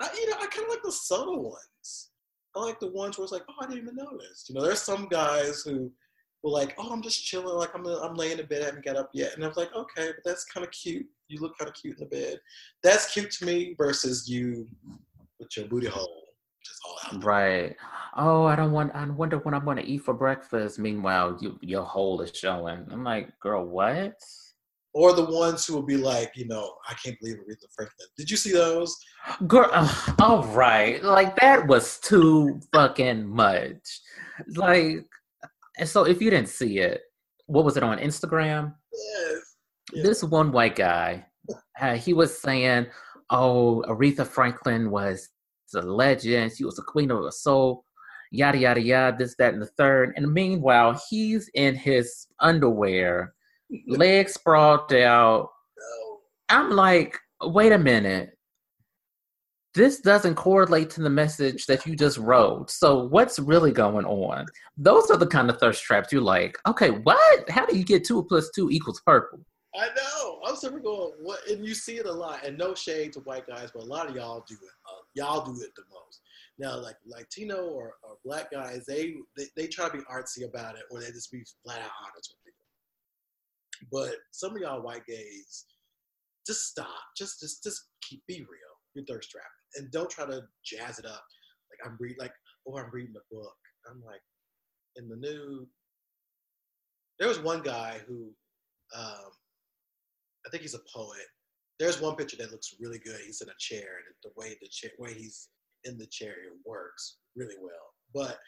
[0.00, 2.10] I, you know, I kind of like the subtle ones.
[2.56, 4.46] I like the ones where it's like, oh, I didn't even notice.
[4.48, 5.90] You know, there's some guys who
[6.42, 8.96] were like, oh, I'm just chilling, like I'm I'm laying in bed, I haven't got
[8.96, 11.06] up yet, and I was like, okay, but that's kind of cute.
[11.28, 12.38] You look kind of cute in the bed.
[12.82, 14.68] That's cute to me versus you
[15.38, 16.24] with your booty hole
[16.64, 17.24] just all out.
[17.24, 17.76] Right.
[18.16, 18.94] Oh, I don't want.
[18.94, 20.78] I wonder when I'm going to eat for breakfast.
[20.78, 22.86] Meanwhile, you, your hole is showing.
[22.90, 24.14] I'm like, girl, what?
[24.94, 28.08] or the ones who will be like, you know, I can't believe Aretha Franklin.
[28.16, 28.98] Did you see those?
[29.46, 34.00] Girl, uh, all right, like that was too fucking much.
[34.56, 35.06] Like,
[35.78, 37.02] and so if you didn't see it,
[37.46, 38.74] what was it on Instagram?
[38.92, 39.56] Yes.
[39.92, 40.06] yes.
[40.06, 41.24] This one white guy,
[41.80, 42.86] uh, he was saying,
[43.30, 45.28] "Oh, Aretha Franklin was
[45.74, 46.52] a legend.
[46.56, 47.84] She was a queen of the soul."
[48.30, 49.16] Yada yada yada.
[49.16, 50.12] This, that, and the third.
[50.16, 53.34] And meanwhile, he's in his underwear
[53.88, 55.48] legs sprawled out.
[56.50, 58.37] I'm like, wait a minute.
[59.74, 62.70] This doesn't correlate to the message that you just wrote.
[62.70, 64.46] So what's really going on?
[64.76, 67.50] Those are the kind of thirst traps you're like, okay, what?
[67.50, 69.40] How do you get two plus two equals purple?
[69.76, 70.40] I know.
[70.46, 71.46] I'm super going, what?
[71.48, 72.44] And you see it a lot.
[72.44, 74.70] And no shade to white guys, but a lot of y'all do it.
[74.88, 76.22] Uh, y'all do it the most.
[76.58, 80.74] Now, like Latino or, or black guys, they, they they try to be artsy about
[80.76, 82.58] it, or they just be flat out honest with people.
[83.92, 85.66] but some of y'all white gays,
[86.46, 86.88] just stop.
[87.16, 88.74] Just just just keep be real.
[88.94, 91.24] You're thirst trapping, and don't try to jazz it up.
[91.70, 92.32] Like I'm reading, like
[92.66, 93.54] oh I'm reading a book.
[93.90, 94.20] I'm like
[94.96, 95.66] in the nude.
[97.18, 98.30] there was one guy who,
[98.96, 99.30] um,
[100.46, 101.26] I think he's a poet.
[101.78, 103.20] There's one picture that looks really good.
[103.24, 105.48] He's in a chair, and the way the chair, way he's
[105.84, 107.94] in the chair, it works really well.
[108.14, 108.38] But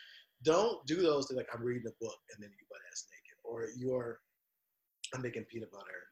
[0.43, 3.69] don't do those like I'm reading a book and then you butt ass naked, or
[3.77, 4.21] you're
[5.15, 6.10] I'm making peanut butter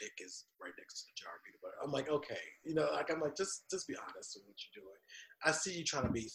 [0.00, 1.78] dick is right next to the jar of peanut butter.
[1.84, 4.82] I'm like, okay, you know, like I'm like, just just be honest with what you're
[4.82, 5.00] doing.
[5.44, 6.28] I see you trying to be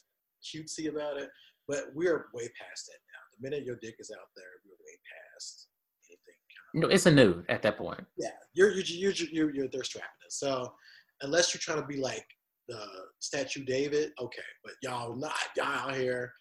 [0.46, 1.30] cutesy about it,
[1.68, 3.24] but we're way past that now.
[3.34, 5.68] The minute your dick is out there, we're way past
[6.08, 6.40] anything.
[6.54, 8.06] Kind of, no, it's a nude at that point.
[8.18, 10.38] Yeah, you're you're you're you're, you're thirst trapping us.
[10.40, 10.74] So
[11.22, 12.26] unless you're trying to be like
[12.68, 12.80] the
[13.20, 16.34] statue David, okay, but y'all not y'all out here.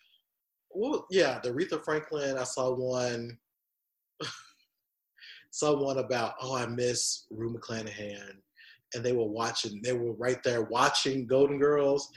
[0.70, 2.36] Well, yeah, the Aretha Franklin.
[2.36, 3.38] I saw one.
[5.54, 8.32] someone about oh I miss Rue McClanahan,
[8.92, 9.80] and they were watching.
[9.82, 12.10] They were right there watching Golden Girls,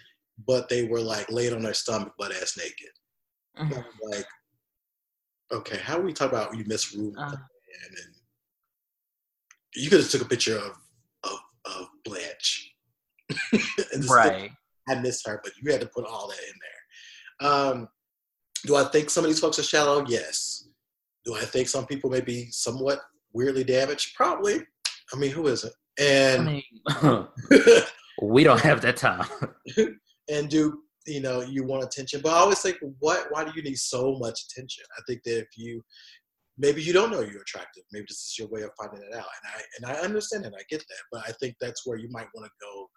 [0.47, 2.89] but they were like laid on their stomach, butt ass naked.
[3.59, 4.09] Mm-hmm.
[4.09, 4.25] Like,
[5.51, 7.29] okay, how do we talk about you miss Rue uh-huh.
[7.29, 8.15] McClanahan and
[9.75, 10.71] you could have took a picture of
[11.23, 12.73] of, of Blanche
[14.09, 14.49] right.
[14.89, 17.51] I miss her, but you had to put all that in there.
[17.51, 17.89] Um,
[18.65, 20.05] do I think some of these folks are shallow?
[20.07, 20.69] Yes.
[21.25, 23.01] Do I think some people may be somewhat
[23.37, 24.15] weirdly damaged?
[24.15, 24.61] Probably.
[25.13, 25.73] I mean, who isn't?
[25.99, 27.83] And I mean,
[28.21, 29.27] we don't have that time.
[30.29, 32.21] and do you know you want attention?
[32.21, 33.27] But I always think, what?
[33.29, 34.83] Why do you need so much attention?
[34.97, 35.81] I think that if you
[36.57, 37.83] maybe you don't know you're attractive.
[37.91, 39.25] Maybe this is your way of finding it out.
[39.43, 41.03] And I and I understand and I get that.
[41.11, 42.87] But I think that's where you might want to go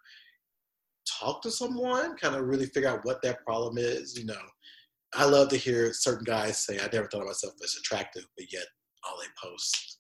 [1.21, 4.19] talk to someone, kind of really figure out what that problem is.
[4.19, 4.43] You know,
[5.15, 8.47] I love to hear certain guys say, I never thought of myself as attractive, but
[8.51, 8.65] yet
[9.05, 10.00] all they post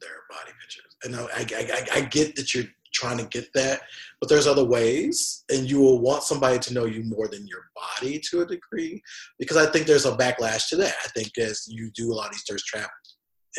[0.00, 0.96] their body pictures.
[1.04, 3.82] And I, I, I, I get that you're trying to get that,
[4.20, 7.70] but there's other ways, and you will want somebody to know you more than your
[7.74, 9.02] body to a degree,
[9.38, 10.94] because I think there's a backlash to that.
[11.04, 12.90] I think as you do a lot of these thirst trap,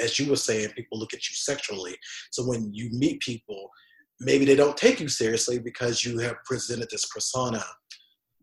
[0.01, 1.95] as you were saying, people look at you sexually.
[2.31, 3.69] So when you meet people,
[4.19, 7.63] maybe they don't take you seriously because you have presented this persona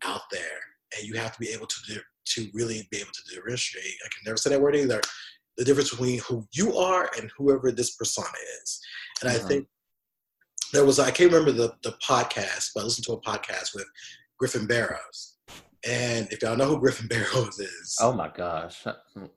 [0.03, 0.59] out there
[0.97, 4.09] and you have to be able to do, to really be able to differentiate i
[4.09, 5.01] can never say that word either
[5.57, 8.27] the difference between who you are and whoever this persona
[8.61, 8.79] is
[9.21, 9.45] and mm-hmm.
[9.45, 9.67] i think
[10.73, 13.85] there was i can't remember the, the podcast but i listened to a podcast with
[14.37, 15.37] griffin barrows
[15.87, 18.85] and if y'all know who griffin barrows is oh my gosh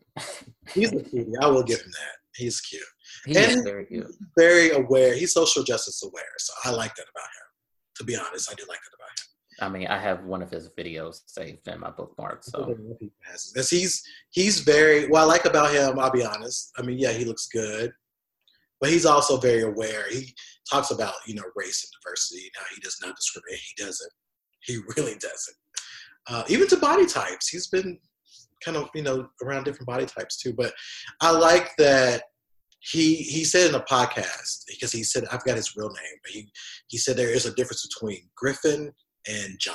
[0.74, 2.82] he's a cutie i will give him that he's cute
[3.24, 4.06] he and very cute.
[4.38, 5.14] Very aware.
[5.14, 6.24] He's social justice aware.
[6.38, 7.48] So I like that about him.
[7.96, 8.99] To be honest, I do like that about him.
[9.61, 12.42] I mean, I have one of his videos saved in my bookmark.
[12.44, 15.98] So because he's he's very what I like about him.
[15.98, 16.72] I'll be honest.
[16.78, 17.92] I mean, yeah, he looks good,
[18.80, 20.04] but he's also very aware.
[20.11, 20.34] He
[20.70, 22.50] talks about you know race and diversity.
[22.56, 23.61] Now he does not discriminate.
[23.61, 24.12] He doesn't.
[24.62, 25.56] He really doesn't.
[26.28, 27.98] Uh, even to body types, he's been
[28.64, 30.52] kind of you know around different body types too.
[30.52, 30.72] But
[31.20, 32.22] I like that
[32.80, 36.32] he he said in a podcast because he said I've got his real name, but
[36.32, 36.50] he
[36.88, 38.93] he said there is a difference between Griffin
[39.28, 39.74] and John,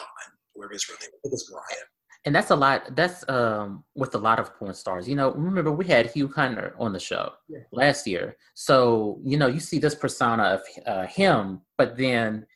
[0.53, 1.09] whoever his real name.
[1.13, 1.84] I think it's Brian.
[2.26, 2.95] And that's a lot.
[2.95, 5.07] That's um with a lot of porn stars.
[5.07, 7.59] You know, remember we had Hugh Hunter on the show yeah.
[7.72, 8.35] last year.
[8.55, 12.47] So you know, you see this persona of uh, him, but then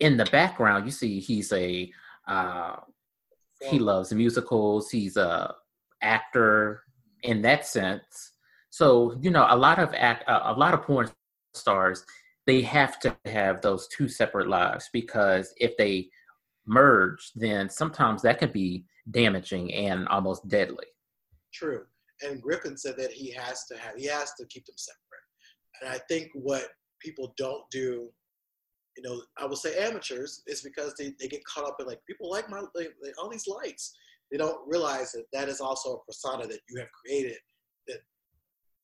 [0.00, 1.90] in the background, you see he's a
[2.28, 2.76] uh,
[3.62, 4.90] he loves musicals.
[4.90, 5.54] He's a
[6.02, 6.82] actor
[7.22, 8.32] in that sense
[8.72, 11.10] so you know, a lot of act, a lot of porn
[11.52, 12.04] stars,
[12.46, 16.08] they have to have those two separate lives because if they
[16.66, 20.86] merge, then sometimes that can be damaging and almost deadly.
[21.52, 21.84] True.
[22.22, 25.02] And Griffin said that he has to have he has to keep them separate.
[25.80, 26.68] And I think what
[27.00, 28.08] people don't do,
[28.96, 32.00] you know, I will say amateurs, is because they, they get caught up in like
[32.06, 32.62] people like my
[33.18, 33.96] all these lights.
[34.30, 37.36] They don't realize that that is also a persona that you have created
[37.88, 37.98] that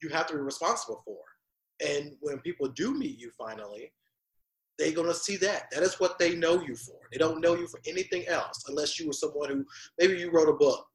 [0.02, 1.18] you have to be responsible for.
[1.86, 3.92] And when people do meet you finally,
[4.78, 5.70] they're going to see that.
[5.72, 6.96] That is what they know you for.
[7.12, 9.64] They don't know you for anything else unless you were someone who
[9.98, 10.86] maybe you wrote a book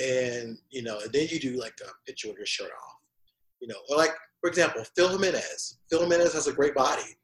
[0.00, 2.96] and, you know, and then you do like a picture with your shirt off,
[3.60, 5.78] you know, or like, for example, Phil Jimenez.
[5.90, 7.18] Phil Jimenez has a great body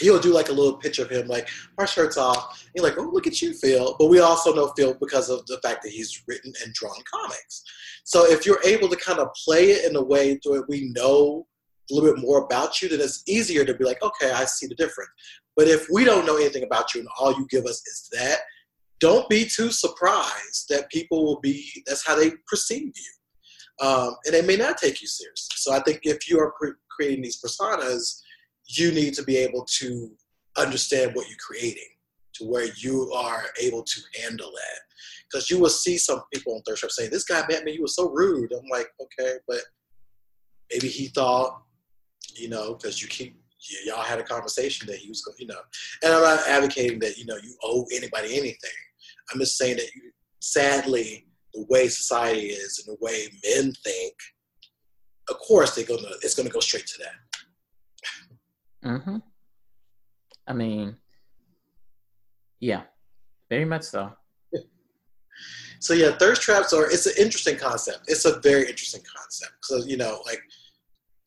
[0.00, 1.48] he'll do like a little picture of him, like
[1.78, 2.64] our shirt's off.
[2.74, 3.96] You're like, oh, look at you, Phil.
[3.98, 7.64] But we also know Phil because of the fact that he's written and drawn comics.
[8.04, 11.46] So if you're able to kind of play it in a way where we know
[11.90, 14.66] a little bit more about you, then it's easier to be like, okay, I see
[14.66, 15.10] the difference.
[15.56, 18.38] But if we don't know anything about you and all you give us is that,
[19.00, 23.86] don't be too surprised that people will be, that's how they perceive you.
[23.86, 25.54] Um, and they may not take you seriously.
[25.56, 28.20] So I think if you are pre- creating these personas,
[28.66, 30.10] you need to be able to
[30.56, 31.88] understand what you're creating
[32.34, 34.80] to where you are able to handle that.
[35.30, 37.72] Because you will see some people on Thirst Trap saying, "This guy met me.
[37.72, 39.60] He was so rude." I'm like, okay, but
[40.70, 41.62] maybe he thought,
[42.38, 43.36] you know, because you keep
[43.84, 45.60] y'all had a conversation that he was, going, you know,
[46.02, 48.70] and I'm not advocating that you know you owe anybody anything.
[49.32, 54.14] I'm just saying that you, sadly, the way society is and the way men think,
[55.28, 58.88] of course they're gonna it's gonna go straight to that.
[58.88, 59.16] Mm-hmm.
[60.46, 60.96] I mean,
[62.60, 62.82] yeah,
[63.50, 64.12] very much so.
[65.80, 68.00] So yeah, thirst traps are it's an interesting concept.
[68.08, 69.52] It's a very interesting concept.
[69.62, 70.40] So you know, like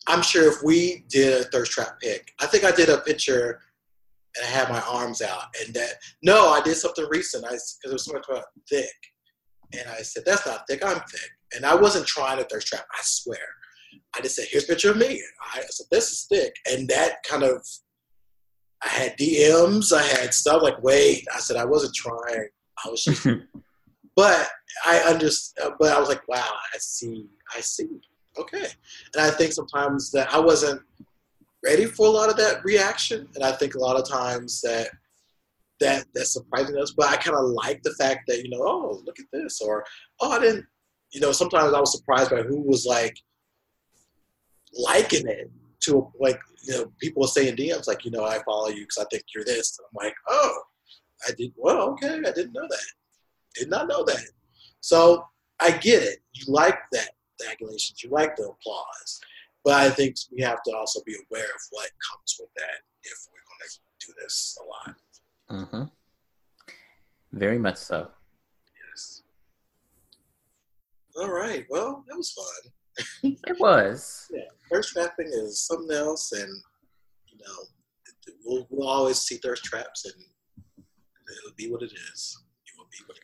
[0.07, 3.61] I'm sure if we did a thirst trap pick, I think I did a picture
[4.35, 7.45] and I had my arms out, and that no, I did something recent.
[7.45, 8.93] I because it was something about thick,
[9.73, 10.83] and I said that's not thick.
[10.85, 12.85] I'm thick, and I wasn't trying to thirst trap.
[12.91, 13.39] I swear.
[14.15, 15.21] I just said, "Here's a picture of me."
[15.53, 17.65] I said, "This is thick," and that kind of
[18.83, 19.93] I had DMs.
[19.93, 22.47] I had stuff like, "Wait," I said, "I wasn't trying.
[22.85, 23.27] I was just."
[24.15, 24.49] but
[24.85, 25.73] I understand.
[25.79, 27.27] But I was like, "Wow, I see.
[27.55, 28.01] I see."
[28.37, 28.67] Okay.
[29.13, 30.81] And I think sometimes that I wasn't
[31.63, 34.89] ready for a lot of that reaction, and I think a lot of times that
[35.79, 36.93] that that's surprising us.
[36.95, 39.83] But I kind of like the fact that you know, oh, look at this, or
[40.21, 40.65] oh, I didn't.
[41.11, 43.17] You know, sometimes I was surprised by who was like
[44.73, 45.51] liking it
[45.81, 49.05] to like you know people saying DMs like you know I follow you because I
[49.11, 49.77] think you're this.
[49.77, 50.61] And I'm like, oh,
[51.27, 51.89] I did well.
[51.91, 52.85] Okay, I didn't know that.
[53.55, 54.25] Did not know that.
[54.79, 55.25] So
[55.59, 56.19] I get it.
[56.33, 57.09] You like that
[57.41, 59.19] the you like the applause.
[59.63, 63.27] But I think we have to also be aware of what comes with that if
[63.31, 64.95] we're going to do this a lot.
[65.61, 65.83] Mm-hmm.
[67.33, 68.09] Very much so.
[68.89, 69.21] Yes.
[71.17, 71.65] All right.
[71.69, 72.71] Well, that was fun.
[73.47, 74.29] it was.
[74.33, 74.41] Yeah.
[74.71, 76.49] Thirst trapping is something else, and
[77.27, 80.15] you know, we'll, we'll always see thirst traps, and
[80.77, 82.41] it'll be what it is.
[82.65, 83.23] It will be what it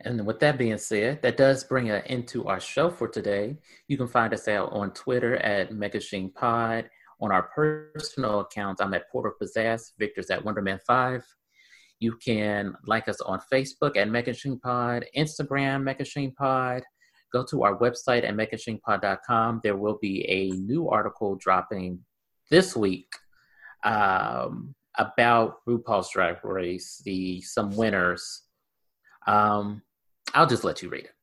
[0.00, 3.56] and with that being said, that does bring us into our show for today.
[3.88, 6.88] You can find us out on Twitter at Megashine Pod.
[7.20, 11.24] On our personal accounts, I'm at Porter Pizzazz, Victor's at Wonderman5.
[11.98, 16.84] You can like us on Facebook at Megashine Pod, Instagram, Megashine Pod.
[17.32, 19.60] Go to our website at megashinepod.com.
[19.62, 22.00] There will be a new article dropping
[22.50, 23.12] this week
[23.84, 28.44] um, about RuPaul's Drag Race, the some winners.
[29.26, 29.82] Um,
[30.34, 31.14] I'll just let you read it.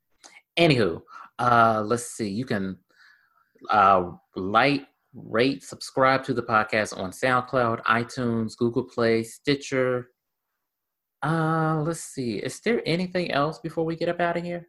[0.58, 1.02] Anywho,
[1.40, 2.30] uh, let's see.
[2.30, 2.78] You can
[3.70, 10.10] uh, like, rate, subscribe to the podcast on SoundCloud, iTunes, Google Play, Stitcher.
[11.24, 12.38] Uh, let's see.
[12.38, 14.68] Is there anything else before we get up out of here?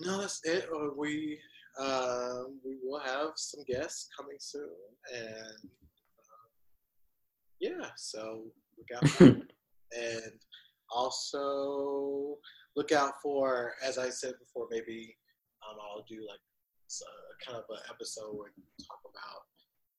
[0.00, 0.68] No, that's it.
[0.74, 1.38] Uh, we
[1.80, 4.68] uh, we will have some guests coming soon,
[5.14, 5.70] and
[6.18, 6.48] uh,
[7.60, 8.44] yeah, so
[8.76, 10.32] we got and
[10.90, 12.36] also
[12.76, 15.16] look out for, as I said before, maybe
[15.66, 19.42] um, I'll do like a, uh, kind of an episode where we talk about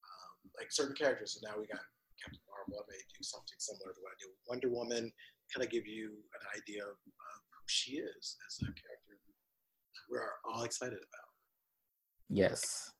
[0.04, 1.38] um, like certain characters.
[1.38, 1.84] So now we got
[2.20, 2.82] Captain Marvel.
[2.82, 5.12] I may do something similar to what I do with Wonder Woman,
[5.52, 9.12] kind of give you an idea of uh, who she is as a character
[10.12, 11.30] we're all excited about.
[12.30, 12.92] Yes.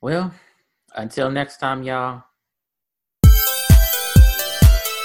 [0.00, 0.32] Well,
[0.94, 2.22] until next time, y'all.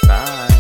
[0.08, 0.55] Bye.